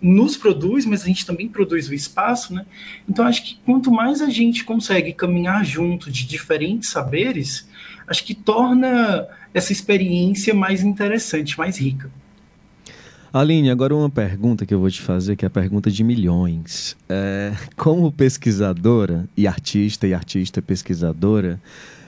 [0.00, 2.66] nos produz, mas a gente também produz o espaço, né?
[3.08, 7.68] Então acho que quanto mais a gente consegue caminhar junto de diferentes saberes,
[8.06, 12.10] acho que torna essa experiência mais interessante, mais rica.
[13.32, 16.96] Aline, agora uma pergunta que eu vou te fazer, que é a pergunta de milhões.
[17.08, 21.60] É, como pesquisadora e artista, e artista pesquisadora,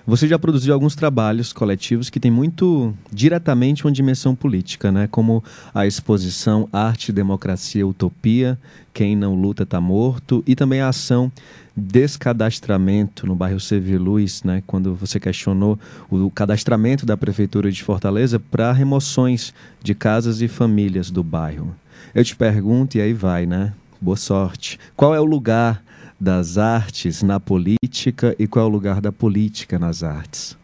[0.08, 5.06] você já produziu alguns trabalhos coletivos que têm muito diretamente uma dimensão política, né?
[5.06, 5.44] como
[5.74, 8.58] a exposição Arte, Democracia, Utopia,
[8.94, 11.30] Quem Não Luta Está Morto, e também a ação
[11.76, 14.62] Descadastramento no bairro Seviluz, né?
[14.66, 15.78] quando você questionou
[16.10, 19.52] o cadastramento da Prefeitura de Fortaleza para remoções
[19.82, 21.76] de casas e famílias do bairro.
[22.14, 23.74] Eu te pergunto, e aí vai, né?
[24.00, 24.80] Boa sorte.
[24.96, 25.82] Qual é o lugar
[26.20, 30.58] das artes na política e qual é o lugar da política nas artes?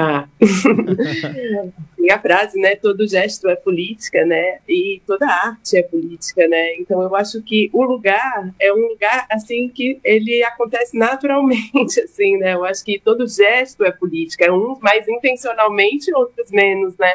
[0.00, 0.28] Ah,
[1.98, 2.76] e a frase, né?
[2.76, 4.60] Todo gesto é política, né?
[4.68, 6.76] E toda arte é política, né?
[6.76, 12.36] Então eu acho que o lugar é um lugar assim que ele acontece naturalmente, assim,
[12.36, 12.54] né?
[12.54, 17.12] Eu acho que todo gesto é política, é uns mais intencionalmente, outros menos, né?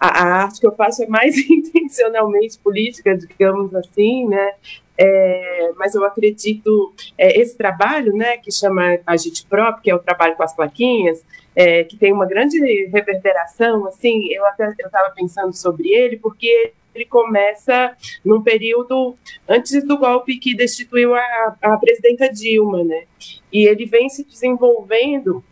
[0.00, 4.54] A, a arte que eu faço é mais intencionalmente política, digamos assim, né?
[4.96, 9.98] É, mas eu acredito é, esse trabalho, né, que chama Agite Prop, que é o
[9.98, 11.24] trabalho com as plaquinhas,
[11.54, 17.06] é, que tem uma grande reverberação, assim, eu até estava pensando sobre ele, porque ele
[17.06, 19.16] começa num período
[19.48, 23.04] antes do golpe que destituiu a, a presidenta Dilma, né,
[23.52, 25.42] e ele vem se desenvolvendo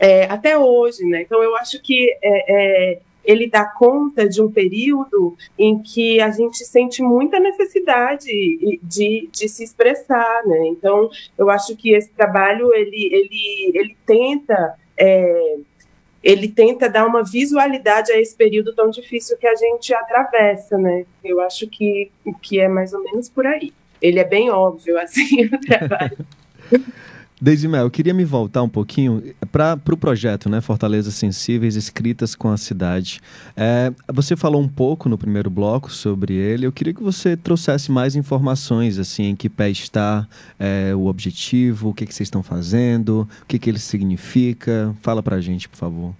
[0.00, 4.50] é, até hoje, né, então eu acho que é, é ele dá conta de um
[4.50, 8.26] período em que a gente sente muita necessidade
[8.82, 10.66] de, de se expressar, né?
[10.68, 14.74] Então, eu acho que esse trabalho, ele, ele, ele tenta...
[14.96, 15.56] É,
[16.22, 21.06] ele tenta dar uma visualidade a esse período tão difícil que a gente atravessa, né?
[21.24, 22.10] Eu acho que,
[22.42, 23.72] que é mais ou menos por aí.
[24.02, 26.18] Ele é bem óbvio, assim, o trabalho.
[27.40, 30.60] Deisimel, eu queria me voltar um pouquinho para o pro projeto, né?
[30.60, 33.20] Fortaleza Sensíveis, escritas com a cidade.
[33.56, 36.66] É, você falou um pouco no primeiro bloco sobre ele.
[36.66, 40.28] Eu queria que você trouxesse mais informações, assim, em que pé está
[40.58, 44.94] é, o objetivo, o que, que vocês estão fazendo, o que, que ele significa.
[45.00, 46.14] Fala para a gente, por favor.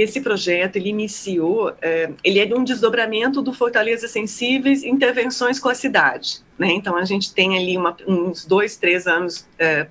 [0.00, 5.74] Esse projeto ele iniciou, é, ele é um desdobramento do Fortaleza Sensíveis Intervenções com a
[5.74, 6.40] Cidade.
[6.58, 6.72] Né?
[6.72, 9.86] Então, a gente tem ali uma, uns dois, três anos é,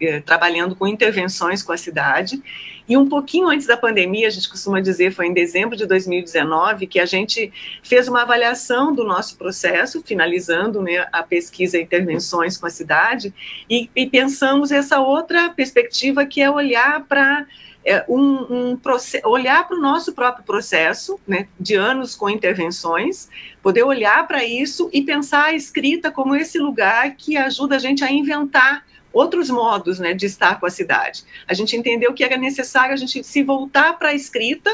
[0.00, 2.42] é, trabalhando com intervenções com a cidade.
[2.86, 6.86] E um pouquinho antes da pandemia, a gente costuma dizer, foi em dezembro de 2019,
[6.88, 7.52] que a gente
[7.82, 13.32] fez uma avaliação do nosso processo, finalizando né, a pesquisa Intervenções com a Cidade,
[13.70, 17.46] e, e pensamos essa outra perspectiva que é olhar para
[17.84, 18.80] é, um, um
[19.24, 23.28] olhar para o nosso próprio processo, né, de anos com intervenções,
[23.62, 28.04] poder olhar para isso e pensar a escrita como esse lugar que ajuda a gente
[28.04, 31.24] a inventar outros modos né, de estar com a cidade.
[31.46, 34.70] A gente entendeu que era necessário a gente se voltar para a escrita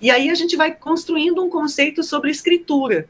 [0.00, 3.08] e aí a gente vai construindo um conceito sobre escritura,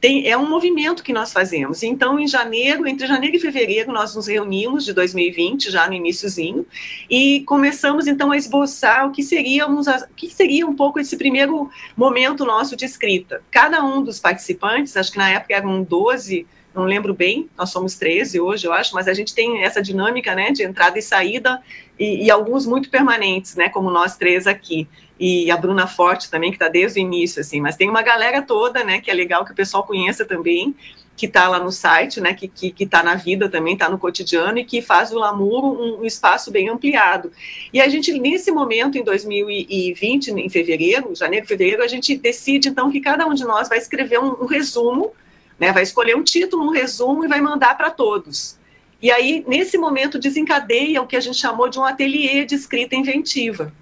[0.00, 1.82] tem, é um movimento que nós fazemos.
[1.82, 6.66] Então, em janeiro, entre janeiro e fevereiro, nós nos reunimos de 2020, já no iníciozinho,
[7.10, 11.70] e começamos então a esboçar o que seríamos, o que seria um pouco esse primeiro
[11.96, 13.42] momento nosso de escrita.
[13.50, 17.94] Cada um dos participantes, acho que na época eram 12 não lembro bem, nós somos
[17.94, 21.58] 13 hoje, eu acho, mas a gente tem essa dinâmica, né, de entrada e saída,
[21.98, 24.86] e, e alguns muito permanentes, né, como nós três aqui,
[25.18, 28.42] e a Bruna Forte também, que está desde o início, assim, mas tem uma galera
[28.42, 30.74] toda, né, que é legal que o pessoal conheça também,
[31.16, 33.88] que está lá no site, né, que está que, que tá na vida também, está
[33.88, 37.32] no cotidiano, e que faz do Lamuro um, um, espaço bem ampliado.
[37.72, 42.90] E a gente, nesse momento, em 2020, em fevereiro, janeiro, fevereiro, a gente decide, então,
[42.90, 45.12] que cada um de nós vai escrever um, um resumo
[45.58, 45.72] né?
[45.72, 48.58] Vai escolher um título, um resumo e vai mandar para todos.
[49.00, 52.94] E aí, nesse momento, desencadeia o que a gente chamou de um ateliê de escrita
[52.94, 53.72] inventiva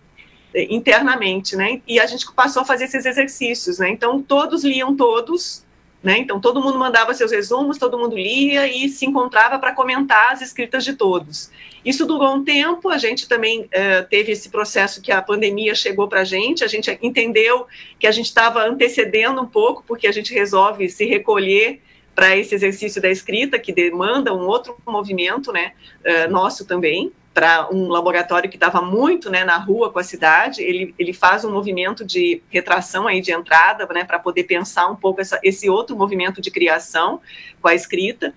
[0.54, 1.82] internamente, né?
[1.86, 3.90] E a gente passou a fazer esses exercícios, né?
[3.90, 5.64] Então todos liam todos,
[6.02, 6.18] né?
[6.18, 10.42] Então todo mundo mandava seus resumos, todo mundo lia e se encontrava para comentar as
[10.42, 11.50] escritas de todos.
[11.84, 16.08] Isso durou um tempo, a gente também uh, teve esse processo que a pandemia chegou
[16.08, 17.66] para a gente, a gente entendeu
[17.98, 21.82] que a gente estava antecedendo um pouco, porque a gente resolve se recolher
[22.14, 25.72] para esse exercício da escrita, que demanda um outro movimento, né,
[26.04, 30.62] uh, nosso também, para um laboratório que estava muito né, na rua com a cidade,
[30.62, 34.94] ele, ele faz um movimento de retração aí de entrada, né, para poder pensar um
[34.94, 37.20] pouco essa, esse outro movimento de criação
[37.60, 38.32] com a escrita,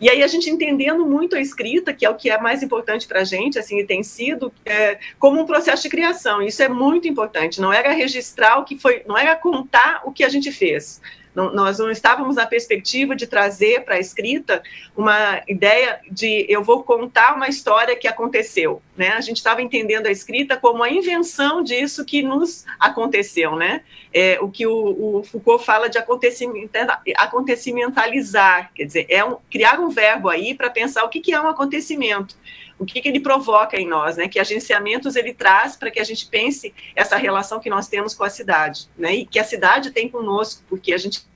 [0.00, 3.06] e aí a gente entendendo muito a escrita, que é o que é mais importante
[3.06, 6.40] para a gente, assim, e tem sido, é, como um processo de criação.
[6.40, 7.60] Isso é muito importante.
[7.60, 11.02] Não era registrar o que foi, não era contar o que a gente fez,
[11.34, 14.62] não, nós não estávamos na perspectiva de trazer para a escrita
[14.96, 19.10] uma ideia de eu vou contar uma história que aconteceu, né?
[19.10, 23.82] A gente estava entendendo a escrita como a invenção disso que nos aconteceu, né?
[24.12, 29.90] É, o que o, o Foucault fala de acontecimentalizar, quer dizer, é um, criar um
[29.90, 32.36] verbo aí para pensar o que, que é um acontecimento
[32.78, 34.28] o que, que, ele provoca em nós, né?
[34.28, 38.24] Que agenciamentos ele traz para que a gente pense essa relação que nós temos com
[38.24, 39.14] a cidade, né?
[39.14, 41.26] E que a cidade tem conosco, porque a gente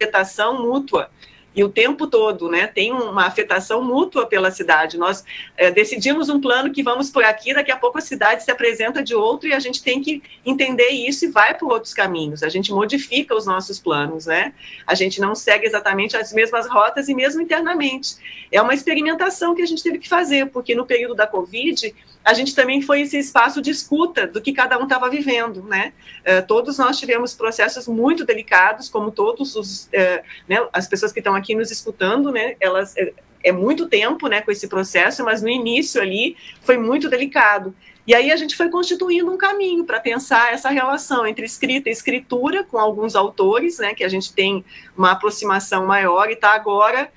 [0.00, 1.10] afetação mútua
[1.54, 4.96] e o tempo todo, né, tem uma afetação mútua pela cidade.
[4.96, 5.24] Nós
[5.56, 9.02] é, decidimos um plano que vamos por aqui, daqui a pouco a cidade se apresenta
[9.02, 12.42] de outro e a gente tem que entender isso e vai por outros caminhos.
[12.42, 14.52] A gente modifica os nossos planos, né?
[14.86, 18.16] A gente não segue exatamente as mesmas rotas e mesmo internamente.
[18.52, 21.92] É uma experimentação que a gente teve que fazer, porque no período da Covid
[22.22, 25.92] a gente também foi esse espaço de escuta do que cada um estava vivendo, né?
[26.20, 31.20] Uh, todos nós tivemos processos muito delicados, como todos os, uh, né, as pessoas que
[31.20, 32.56] estão aqui nos escutando, né?
[32.60, 33.12] Elas é,
[33.42, 37.74] é muito tempo, né, com esse processo, mas no início ali foi muito delicado.
[38.06, 41.92] E aí a gente foi constituindo um caminho para pensar essa relação entre escrita e
[41.92, 44.64] escritura com alguns autores, né, que a gente tem
[44.96, 47.10] uma aproximação maior e está agora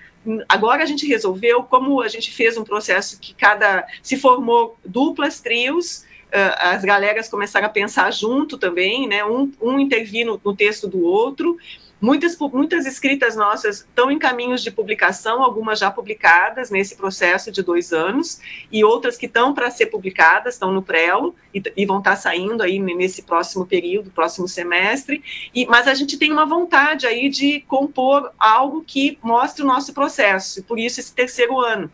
[0.48, 5.42] agora a gente resolveu, como a gente fez um processo que cada se formou duplas,
[5.42, 9.24] trios, as galeras começaram a pensar junto também, né?
[9.24, 11.58] Um, um intervir no, no texto do outro,
[12.04, 17.64] Muitas, muitas escritas nossas estão em caminhos de publicação, algumas já publicadas nesse processo de
[17.64, 22.00] dois anos, e outras que estão para ser publicadas, estão no prelo e, e, vão
[22.00, 25.24] estar tá saindo aí nesse próximo período, próximo semestre.
[25.56, 29.94] E, mas a gente tem uma vontade aí de compor algo que mostre o nosso
[29.94, 31.90] processo, e por isso esse terceiro ano.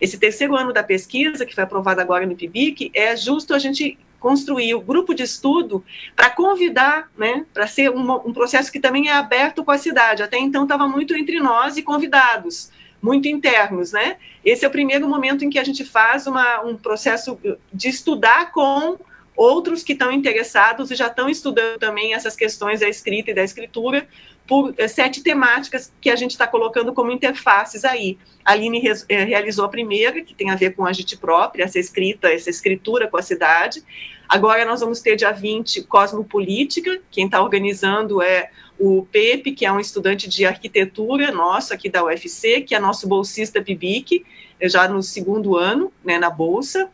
[0.00, 3.98] Esse terceiro ano da pesquisa, que foi aprovado agora no PIBIC, é justo a gente
[4.20, 9.08] construir o grupo de estudo para convidar, né, para ser um, um, processo que também
[9.08, 10.22] é aberto com a cidade.
[10.22, 12.70] Até então estava muito entre nós e convidados.
[13.00, 14.16] muito internos, né?
[14.44, 17.38] Esse é o primeiro momento em que a gente faz uma, um processo
[17.72, 18.98] de estudar com
[19.36, 23.44] outros que estão interessados e já estão estudando também essas questões da escrita e da
[23.44, 24.08] escritura,
[24.48, 28.18] por é, sete temáticas que a gente está colocando como interfaces aí.
[28.42, 31.64] A Aline re, é, realizou a primeira, que tem a ver com a gente própria,
[31.64, 33.84] essa escrita, essa escritura com a cidade.
[34.26, 39.72] Agora nós vamos ter dia 20 Cosmopolítica, quem está organizando é o Pepe, que é
[39.72, 44.24] um estudante de arquitetura nosso aqui da UFC, que é nosso bolsista PIBIC,
[44.62, 46.88] já no segundo ano, né, na Bolsa.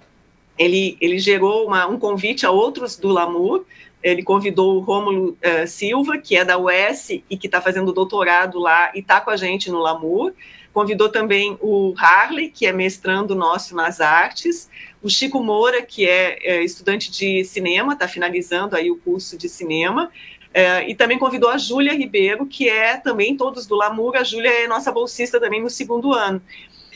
[0.59, 3.65] Ele, ele gerou uma, um convite a outros do Lamur,
[4.05, 8.59] ele convidou o Rômulo uh, Silva, que é da UES e que está fazendo doutorado
[8.59, 10.35] lá e está com a gente no Lamur.
[10.75, 14.69] Convidou também o Harley, que é mestrando nosso nas artes,
[15.03, 19.49] o Chico Moura, que é, é estudante de cinema, está finalizando aí o curso de
[19.49, 20.11] cinema,
[20.53, 24.51] é, e também convidou a Júlia Ribeiro, que é também todos do Lamur, a Júlia
[24.51, 26.43] é nossa bolsista também no segundo ano.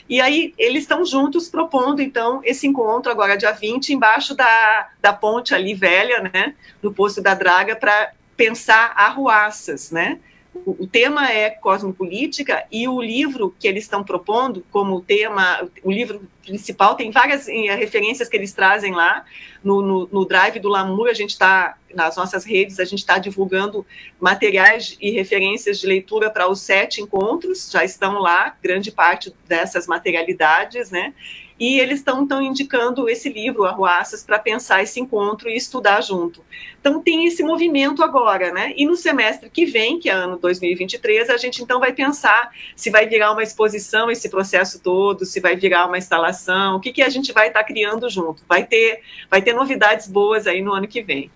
[0.09, 5.13] E aí eles estão juntos propondo, então, esse encontro agora dia 20, embaixo da, da
[5.13, 10.19] ponte ali velha, né, no posto da Draga, para pensar arruaças, né?
[10.53, 16.27] O, tema é cosmopolítica e o livro que eles estão propondo como tema, o livro
[16.43, 19.23] principal, tem várias eh, referências que eles trazem lá
[19.63, 23.19] no, no, no Drive do Lamur, a gente está, nas nossas redes, a gente está
[23.19, 23.85] divulgando
[24.19, 29.85] materiais e referências de leitura para os sete encontros, já estão lá, grande parte dessas
[29.85, 31.13] materialidades, né?
[31.59, 36.43] E eles estão então indicando esse livro, Arruaças, para pensar esse encontro e estudar junto.
[36.79, 38.73] Então tem esse movimento agora, né?
[38.77, 42.89] E no semestre que vem, que é ano 2023, a gente então vai pensar se
[42.89, 47.01] vai virar uma exposição esse processo todo, se vai virar uma instalação, o que, que
[47.01, 48.41] a gente vai estar tá criando junto.
[48.47, 51.29] Vai ter, vai ter novidades boas aí no ano que vem.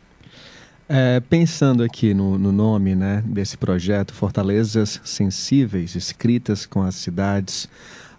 [0.87, 7.69] É, pensando aqui no, no, nome né, desse projeto, Fortalezas Sensíveis, escritas com as cidades,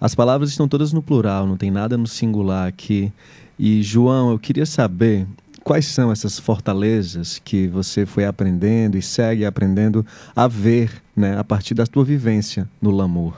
[0.04, 3.10] as palavras estão todas no plural, não tem nada no singular aqui.
[3.58, 5.26] E, João, eu queria saber
[5.62, 10.04] quais são essas fortalezas que você foi aprendendo e segue aprendendo
[10.36, 13.32] a ver né, a partir da tua vivência no Lamour.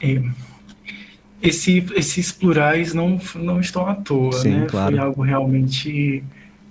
[0.00, 0.20] É,
[1.40, 4.66] esse, esses plurais não, não estão à toa, Sim, né?
[4.68, 4.96] Claro.
[4.96, 6.24] Foi algo realmente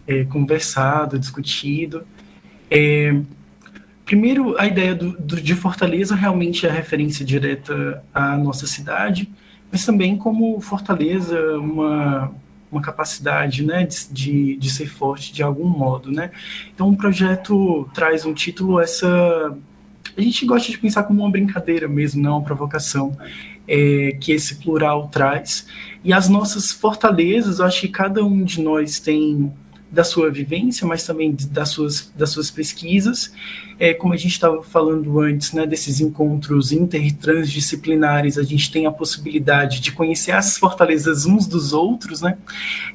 [0.06, 2.04] é, conversado, discutido.
[2.70, 3.18] É,
[4.08, 9.30] Primeiro, a ideia do, do, de Fortaleza realmente é referência direta à nossa cidade,
[9.70, 12.32] mas também como Fortaleza uma,
[12.72, 16.10] uma capacidade né, de, de, de ser forte de algum modo.
[16.10, 16.32] Né?
[16.74, 19.54] Então, o projeto traz um título, essa.
[20.18, 23.16] A gente gosta de pensar como uma brincadeira mesmo, não uma provocação.
[23.70, 25.68] É, que esse plural traz.
[26.02, 29.52] E as nossas fortalezas, eu acho que cada um de nós tem
[29.90, 33.32] da sua vivência, mas também das suas, das suas pesquisas.
[33.80, 38.72] É, como a gente estava falando antes, né, desses encontros inter e transdisciplinares, a gente
[38.72, 42.38] tem a possibilidade de conhecer as fortalezas uns dos outros, né,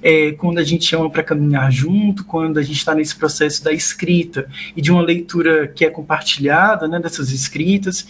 [0.03, 3.73] é, quando a gente chama para caminhar junto, quando a gente está nesse processo da
[3.73, 8.07] escrita e de uma leitura que é compartilhada, né, dessas escritas.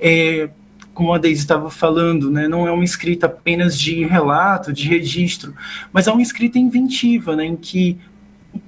[0.00, 0.50] É,
[0.92, 5.54] como a Deise estava falando, né, não é uma escrita apenas de relato, de registro,
[5.92, 7.98] mas é uma escrita inventiva, né, em que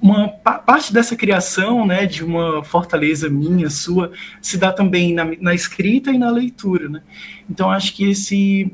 [0.01, 4.11] uma parte dessa criação, né, de uma fortaleza minha, sua,
[4.41, 7.01] se dá também na, na escrita e na leitura, né?
[7.49, 8.71] Então acho que esse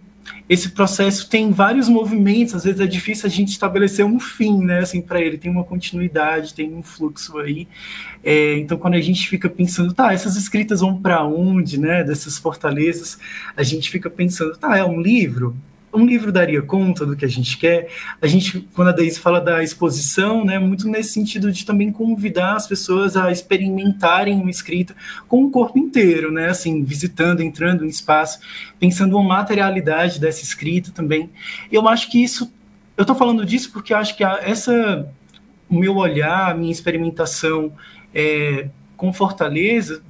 [0.50, 4.80] esse processo tem vários movimentos, às vezes é difícil a gente estabelecer um fim, né,
[4.80, 7.68] assim, para ele, tem uma continuidade, tem um fluxo aí.
[8.24, 12.38] É, então, quando a gente fica pensando, tá, essas escritas vão para onde, né, dessas
[12.38, 13.18] fortalezas,
[13.56, 15.56] a gente fica pensando, tá, é um livro?
[15.96, 17.90] Um livro daria conta do que a gente quer.
[18.22, 22.56] A gente, quando a Daisy fala da exposição, né, muito nesse sentido de também convidar
[22.56, 24.96] as pessoas a experimentarem uma escrita
[25.28, 28.40] com o corpo inteiro, né, assim, visitando, entrando em espaço,
[28.80, 31.30] pensando uma materialidade dessa escrita também.
[31.72, 32.52] Eu acho que isso,
[32.98, 35.08] eu estou falando disso porque acho que essa,
[35.70, 37.74] o meu olhar, a minha experimentação
[38.14, 40.02] é, com Fortaleza,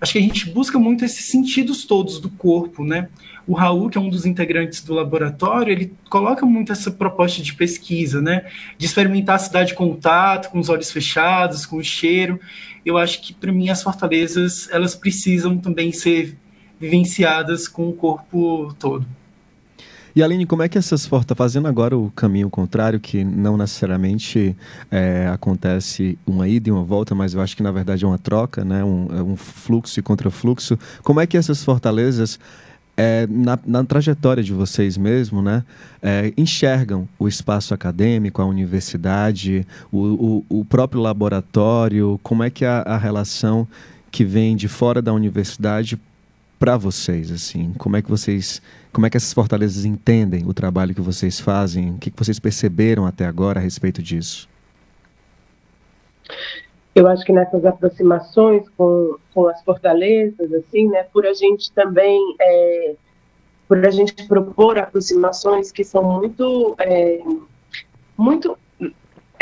[0.00, 3.08] acho que a gente busca muito esses sentidos todos do corpo, né?
[3.46, 7.54] O Raul, que é um dos integrantes do laboratório, ele coloca muito essa proposta de
[7.54, 8.46] pesquisa, né?
[8.78, 12.40] De experimentar a cidade de contato, com os olhos fechados, com o cheiro.
[12.84, 16.36] Eu acho que, para mim, as fortalezas, elas precisam também ser
[16.80, 19.06] vivenciadas com o corpo todo.
[20.16, 24.56] E Aline, como é que essas fortalezas, fazendo agora o caminho contrário, que não necessariamente
[24.88, 28.18] é, acontece uma ida e uma volta, mas eu acho que na verdade é uma
[28.18, 28.84] troca, né?
[28.84, 32.38] um, é um fluxo e contrafluxo, como é que essas fortalezas
[32.96, 35.64] é, na, na, trajetória de vocês mesmo, né,
[36.00, 42.64] é, enxergam o espaço acadêmico, a universidade, o, o, o próprio laboratório, como é que
[42.64, 43.66] a, a, relação
[44.12, 45.98] que vem de fora da universidade
[46.58, 47.72] para vocês, assim?
[47.78, 51.92] Como é que vocês, como é que essas fortalezas entendem o trabalho que vocês fazem?
[51.92, 54.48] O que, vocês perceberam até agora a respeito disso?
[56.94, 62.36] Eu acho que nessas aproximações com, com as fortalezas, assim, né, por a gente também,
[62.40, 62.94] é,
[63.66, 67.20] por a gente propor aproximações que são muito, é,
[68.16, 68.56] muito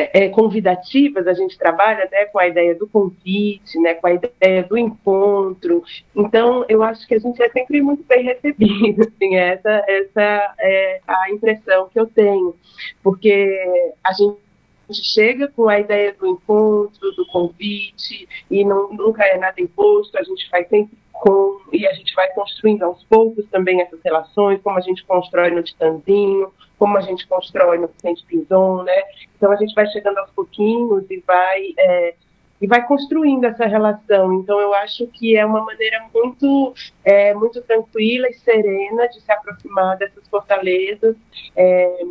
[0.02, 4.14] é, é, convidativas, a gente trabalha né, com a ideia do convite, né, com a
[4.14, 5.82] ideia do encontro.
[6.14, 9.02] Então, eu acho que a gente é sempre muito bem recebido.
[9.06, 12.54] Assim, essa, essa é a impressão que eu tenho,
[13.02, 13.58] porque
[14.04, 14.38] a gente
[14.92, 20.22] chega com a ideia do encontro, do convite, e não, nunca é nada imposto, a
[20.22, 24.76] gente faz sempre com, e a gente vai construindo aos poucos também essas relações, como
[24.76, 29.02] a gente constrói no Titanzinho, como a gente constrói no Vicente Pinzon, né?
[29.36, 32.14] Então a gente vai chegando aos pouquinhos e vai é,
[32.60, 34.32] e vai construindo essa relação.
[34.34, 39.30] Então eu acho que é uma maneira muito é, muito tranquila e serena de se
[39.30, 41.14] aproximar dessas fortalezas.
[41.54, 42.02] É,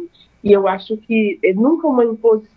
[0.41, 2.49] e eu acho que é nunca uma imposição,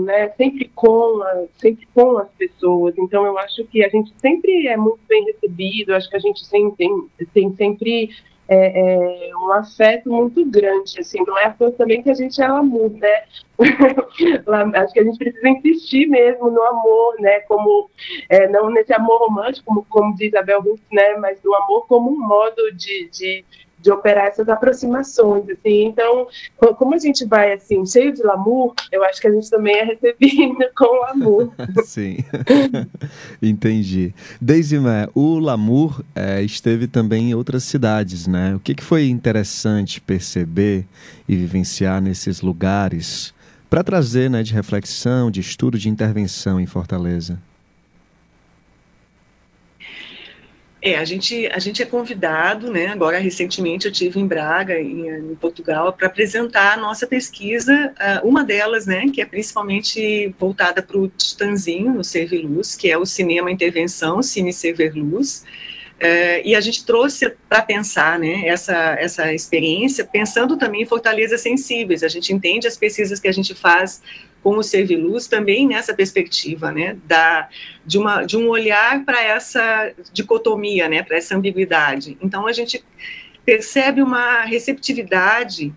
[0.00, 0.28] né?
[0.30, 2.94] Sempre com, a, sempre com as pessoas.
[2.98, 5.94] Então eu acho que a gente sempre é muito bem recebido.
[5.94, 8.10] Acho que a gente tem, tem, tem sempre
[8.48, 12.40] é, é, um afeto muito grande, assim, não é à toa também que a gente
[12.42, 13.24] é amor, né?
[14.74, 17.40] Acho que a gente precisa insistir mesmo no amor, né?
[17.40, 17.88] Como
[18.28, 21.16] é, não nesse amor romântico, como, como diz Abel Ruth, né?
[21.16, 23.44] Mas no amor como um modo de, de
[23.82, 25.86] de operar essas aproximações, assim.
[25.86, 26.28] Então,
[26.78, 29.84] como a gente vai assim cheio de lamur, eu acho que a gente também é
[29.84, 31.52] recebido com amor.
[31.84, 32.18] Sim,
[33.42, 34.14] entendi.
[34.40, 38.54] Deisima, o Lamour é, esteve também em outras cidades, né?
[38.54, 40.86] O que, que foi interessante perceber
[41.28, 43.34] e vivenciar nesses lugares
[43.68, 47.38] para trazer, né, de reflexão, de estudo, de intervenção em Fortaleza?
[50.84, 52.88] É, a gente, a gente é convidado, né?
[52.88, 58.42] Agora, recentemente, eu tive em Braga, em, em Portugal, para apresentar a nossa pesquisa, uma
[58.42, 63.48] delas, né, que é principalmente voltada para o Titanzinho, no Serviluz, que é o cinema
[63.48, 65.44] intervenção, Cine Serviluz.
[66.02, 71.40] Uh, e a gente trouxe para pensar né, essa, essa experiência, pensando também em fortalezas
[71.40, 72.02] sensíveis.
[72.02, 74.02] A gente entende as pesquisas que a gente faz
[74.42, 77.48] com o Serviluz também nessa perspectiva, né, da,
[77.86, 82.18] de, uma, de um olhar para essa dicotomia, né, para essa ambiguidade.
[82.20, 82.84] Então, a gente
[83.44, 85.72] percebe uma receptividade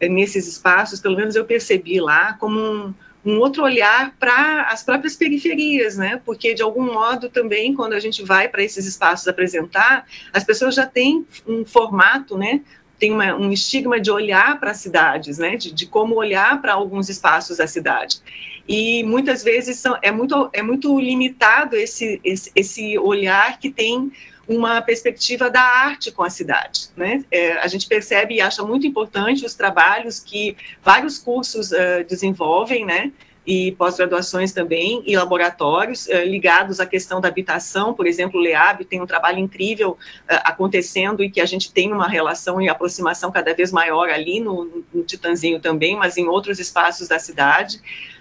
[0.00, 2.94] eh, nesses espaços, pelo menos eu percebi lá, como um,
[3.24, 6.20] um outro olhar para as próprias periferias, né?
[6.24, 10.74] Porque de algum modo também quando a gente vai para esses espaços apresentar, as pessoas
[10.74, 12.62] já têm um formato, né?
[13.00, 16.74] Tem uma, um estigma de olhar para as cidades, né, de, de como olhar para
[16.74, 18.20] alguns espaços da cidade.
[18.68, 24.12] E muitas vezes são, é, muito, é muito limitado esse, esse, esse olhar que tem
[24.46, 26.88] uma perspectiva da arte com a cidade.
[26.96, 27.24] Né?
[27.30, 32.84] É, a gente percebe e acha muito importante os trabalhos que vários cursos uh, desenvolvem,
[32.84, 33.12] né?
[33.50, 38.84] E pós-graduações também, e laboratórios eh, ligados à questão da habitação, por exemplo, o LEAB
[38.84, 39.98] tem um trabalho incrível
[40.28, 44.38] eh, acontecendo e que a gente tem uma relação e aproximação cada vez maior ali
[44.38, 47.80] no, no Titanzinho também, mas em outros espaços da cidade.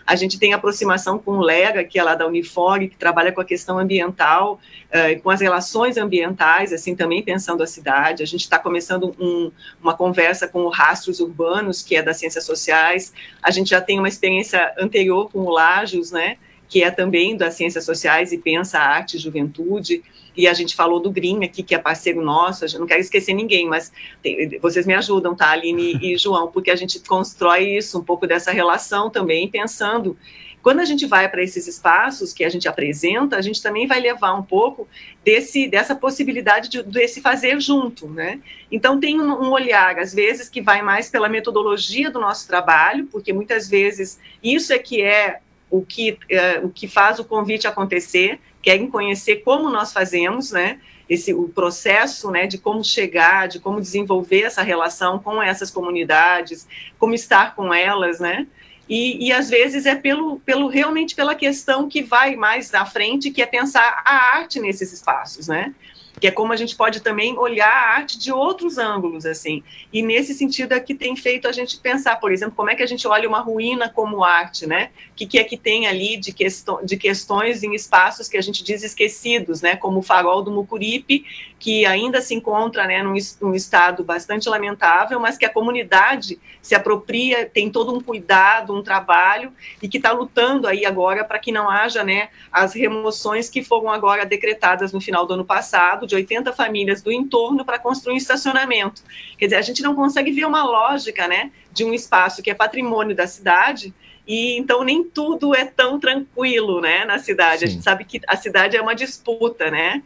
[0.09, 3.41] A gente tem aproximação com o Lera, que é lá da Unifor, que trabalha com
[3.41, 8.23] a questão ambiental, uh, com as relações ambientais, assim, também pensando a cidade.
[8.23, 12.43] A gente está começando um, uma conversa com o Rastros Urbanos, que é das Ciências
[12.43, 13.13] Sociais.
[13.39, 16.37] A gente já tem uma experiência anterior com o Lajos, né,
[16.67, 20.01] que é também das Ciências Sociais e pensa arte e juventude
[20.39, 23.67] e a gente falou do Green aqui, que é parceiro nosso, não quero esquecer ninguém,
[23.67, 23.91] mas
[24.23, 28.25] tem, vocês me ajudam, tá, Aline e João, porque a gente constrói isso, um pouco
[28.25, 30.17] dessa relação também, pensando
[30.61, 33.99] quando a gente vai para esses espaços que a gente apresenta, a gente também vai
[33.99, 34.87] levar um pouco
[35.25, 38.39] desse, dessa possibilidade de, desse fazer junto, né?
[38.71, 43.07] Então tem um, um, olhar, às vezes, que vai mais pela metodologia do nosso trabalho,
[43.07, 47.67] porque muitas vezes isso é que é o que, é, o que faz o convite
[47.67, 50.79] acontecer, querem conhecer como nós fazemos, né?
[51.09, 56.67] Esse, o processo né, de como chegar, de como desenvolver essa relação com essas comunidades,
[56.99, 58.45] como estar com elas, né?
[58.87, 63.29] E, e, às vezes é pelo, pelo realmente pela questão que vai mais à frente,
[63.29, 65.73] que é pensar a arte nesses espaços, né?
[66.19, 69.63] Que é como a gente pode também olhar a arte de outros ângulos, assim.
[69.91, 72.83] E nesse sentido é que tem feito a gente pensar, por exemplo, como é que
[72.83, 74.91] a gente olha uma ruína como arte, né?
[75.11, 78.41] O que, que é que tem ali de, questão, de questões em espaços que a
[78.41, 79.75] gente diz esquecidos, né?
[79.75, 81.25] Como o farol do Mucuripe,
[81.59, 86.73] que ainda se encontra né, num, num estado bastante lamentável, mas que a comunidade se
[86.73, 89.51] apropria, tem todo um cuidado, um trabalho,
[89.81, 93.89] e que está lutando aí agora para que não haja né, as remoções que foram
[93.89, 98.17] agora decretadas no final do ano passado, de 80 famílias do entorno para construir um
[98.17, 99.03] estacionamento.
[99.37, 102.53] Quer dizer, a gente não consegue ver uma lógica né, de um espaço que é
[102.53, 103.93] patrimônio da cidade
[104.29, 107.61] e então nem tudo é tão tranquilo, né, na cidade.
[107.61, 107.65] Sim.
[107.65, 110.03] A gente sabe que a cidade é uma disputa, né?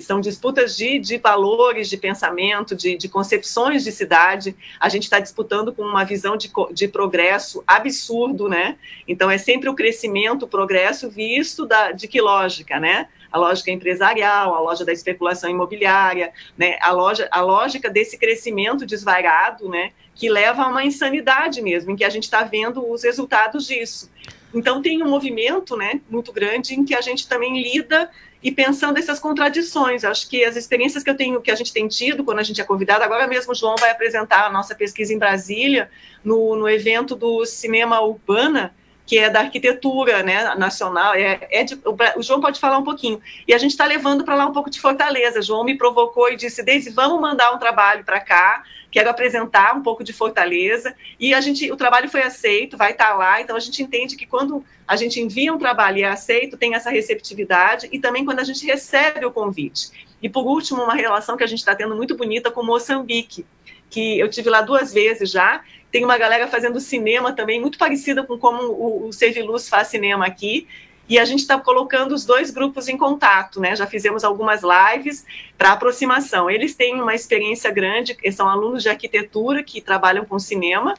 [0.00, 4.56] São disputas de, de valores, de pensamento, de, de concepções de cidade.
[4.80, 8.76] A gente está disputando com uma visão de, de progresso absurdo, né?
[9.06, 13.08] Então é sempre o crescimento, o progresso visto da, de que lógica, né?
[13.30, 16.76] A lógica empresarial, a loja da especulação imobiliária, né?
[16.80, 19.92] A, loja, a lógica desse crescimento desvairado, né?
[20.14, 24.10] Que leva a uma insanidade mesmo, em que a gente está vendo os resultados disso.
[24.52, 28.10] Então tem um movimento, né, muito grande em que a gente também lida
[28.42, 30.04] e pensando essas contradições.
[30.04, 32.60] Acho que as experiências que eu tenho, que a gente tem tido quando a gente
[32.60, 35.90] é convidado, agora mesmo o João vai apresentar a nossa pesquisa em Brasília,
[36.24, 38.74] no, no evento do Cinema Urbana,
[39.04, 41.14] que é da arquitetura né, nacional.
[41.14, 43.20] É, é de, o, o, João pode falar um pouquinho.
[43.46, 45.40] E a gente está levando para lá um pouco de Fortaleza.
[45.40, 48.62] João me provocou e disse: Deise, vamos mandar um trabalho para cá.
[48.90, 50.94] Quero apresentar um pouco de Fortaleza.
[51.18, 53.40] E a gente, o trabalho foi aceito, vai estar tá lá.
[53.40, 56.74] Então a gente entende que quando a gente envia um trabalho e é aceito, tem
[56.74, 57.88] essa receptividade.
[57.92, 59.90] E também quando a gente recebe o convite.
[60.22, 63.44] E por último, uma relação que a gente está tendo muito bonita com Moçambique
[63.90, 65.62] que eu tive lá duas vezes já.
[65.90, 70.26] Tem uma galera fazendo cinema também, muito parecida com como o, o Serviluz faz cinema
[70.26, 70.66] aqui.
[71.08, 73.74] E a gente está colocando os dois grupos em contato, né?
[73.74, 75.24] Já fizemos algumas lives
[75.56, 76.50] para aproximação.
[76.50, 80.94] Eles têm uma experiência grande, são alunos de arquitetura que trabalham com cinema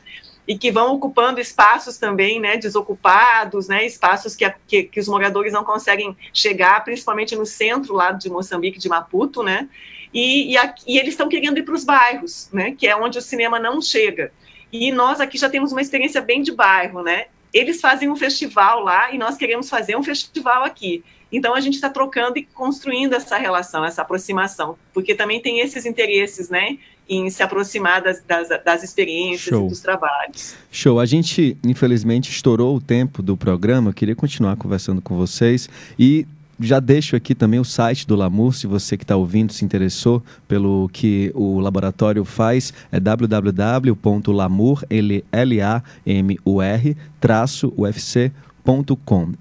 [0.47, 5.53] e que vão ocupando espaços também, né, desocupados, né, espaços que, que, que os moradores
[5.53, 9.70] não conseguem chegar, principalmente no centro lá de Moçambique, de Maputo, né?
[10.12, 12.74] E, e, e eles estão querendo ir para os bairros, né?
[12.76, 14.32] Que é onde o cinema não chega.
[14.74, 17.28] E nós aqui já temos uma experiência bem de bairro, né?
[17.54, 21.04] Eles fazem um festival lá e nós queremos fazer um festival aqui.
[21.32, 25.86] Então a gente está trocando e construindo essa relação, essa aproximação, porque também tem esses
[25.86, 26.78] interesses, né?
[27.08, 29.66] Em se aproximar das, das, das experiências Show.
[29.66, 30.56] e dos trabalhos.
[30.72, 31.00] Show.
[31.00, 33.89] A gente, infelizmente, estourou o tempo do programa.
[33.89, 36.28] Eu queria continuar conversando com vocês e
[36.60, 40.22] já deixo aqui também o site do Lamur, se você que está ouvindo se interessou
[40.47, 44.84] pelo que o laboratório faz, é www.lamur,
[45.32, 47.74] L-A-M-U-R, traço,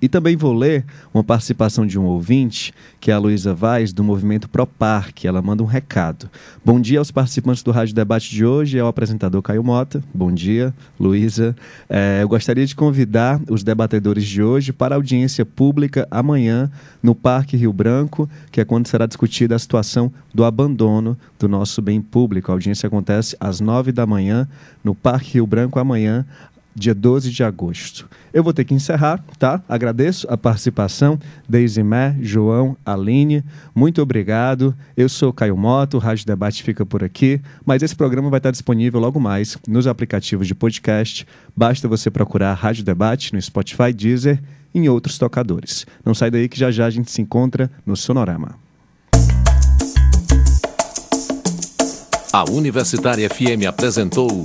[0.00, 4.02] E também vou ler uma participação de um ouvinte, que é a Luísa Vaz, do
[4.02, 6.30] movimento ProPar, que ela manda um recado.
[6.64, 10.02] Bom dia aos participantes do Rádio Debate de hoje, é o apresentador Caio Mota.
[10.14, 11.54] Bom dia, Luísa.
[11.90, 16.70] É, eu gostaria de convidar os debatedores de hoje para a audiência pública amanhã
[17.02, 21.82] no Parque Rio Branco, que é quando será discutida a situação do abandono do nosso
[21.82, 22.50] bem público.
[22.50, 24.48] A audiência acontece às nove da manhã
[24.82, 26.24] no Parque Rio Branco amanhã,
[26.74, 28.08] dia 12 de agosto.
[28.32, 29.62] Eu vou ter que encerrar, tá?
[29.68, 33.44] Agradeço a participação, Deisimé, João, Aline,
[33.74, 34.74] muito obrigado.
[34.96, 38.50] Eu sou Caio Moto, o Rádio Debate fica por aqui, mas esse programa vai estar
[38.50, 41.26] disponível logo mais nos aplicativos de podcast.
[41.56, 44.40] Basta você procurar Rádio Debate no Spotify, Deezer
[44.74, 45.86] e em outros tocadores.
[46.04, 48.56] Não sai daí que já já a gente se encontra no Sonorama.
[52.32, 54.44] A Universitária FM apresentou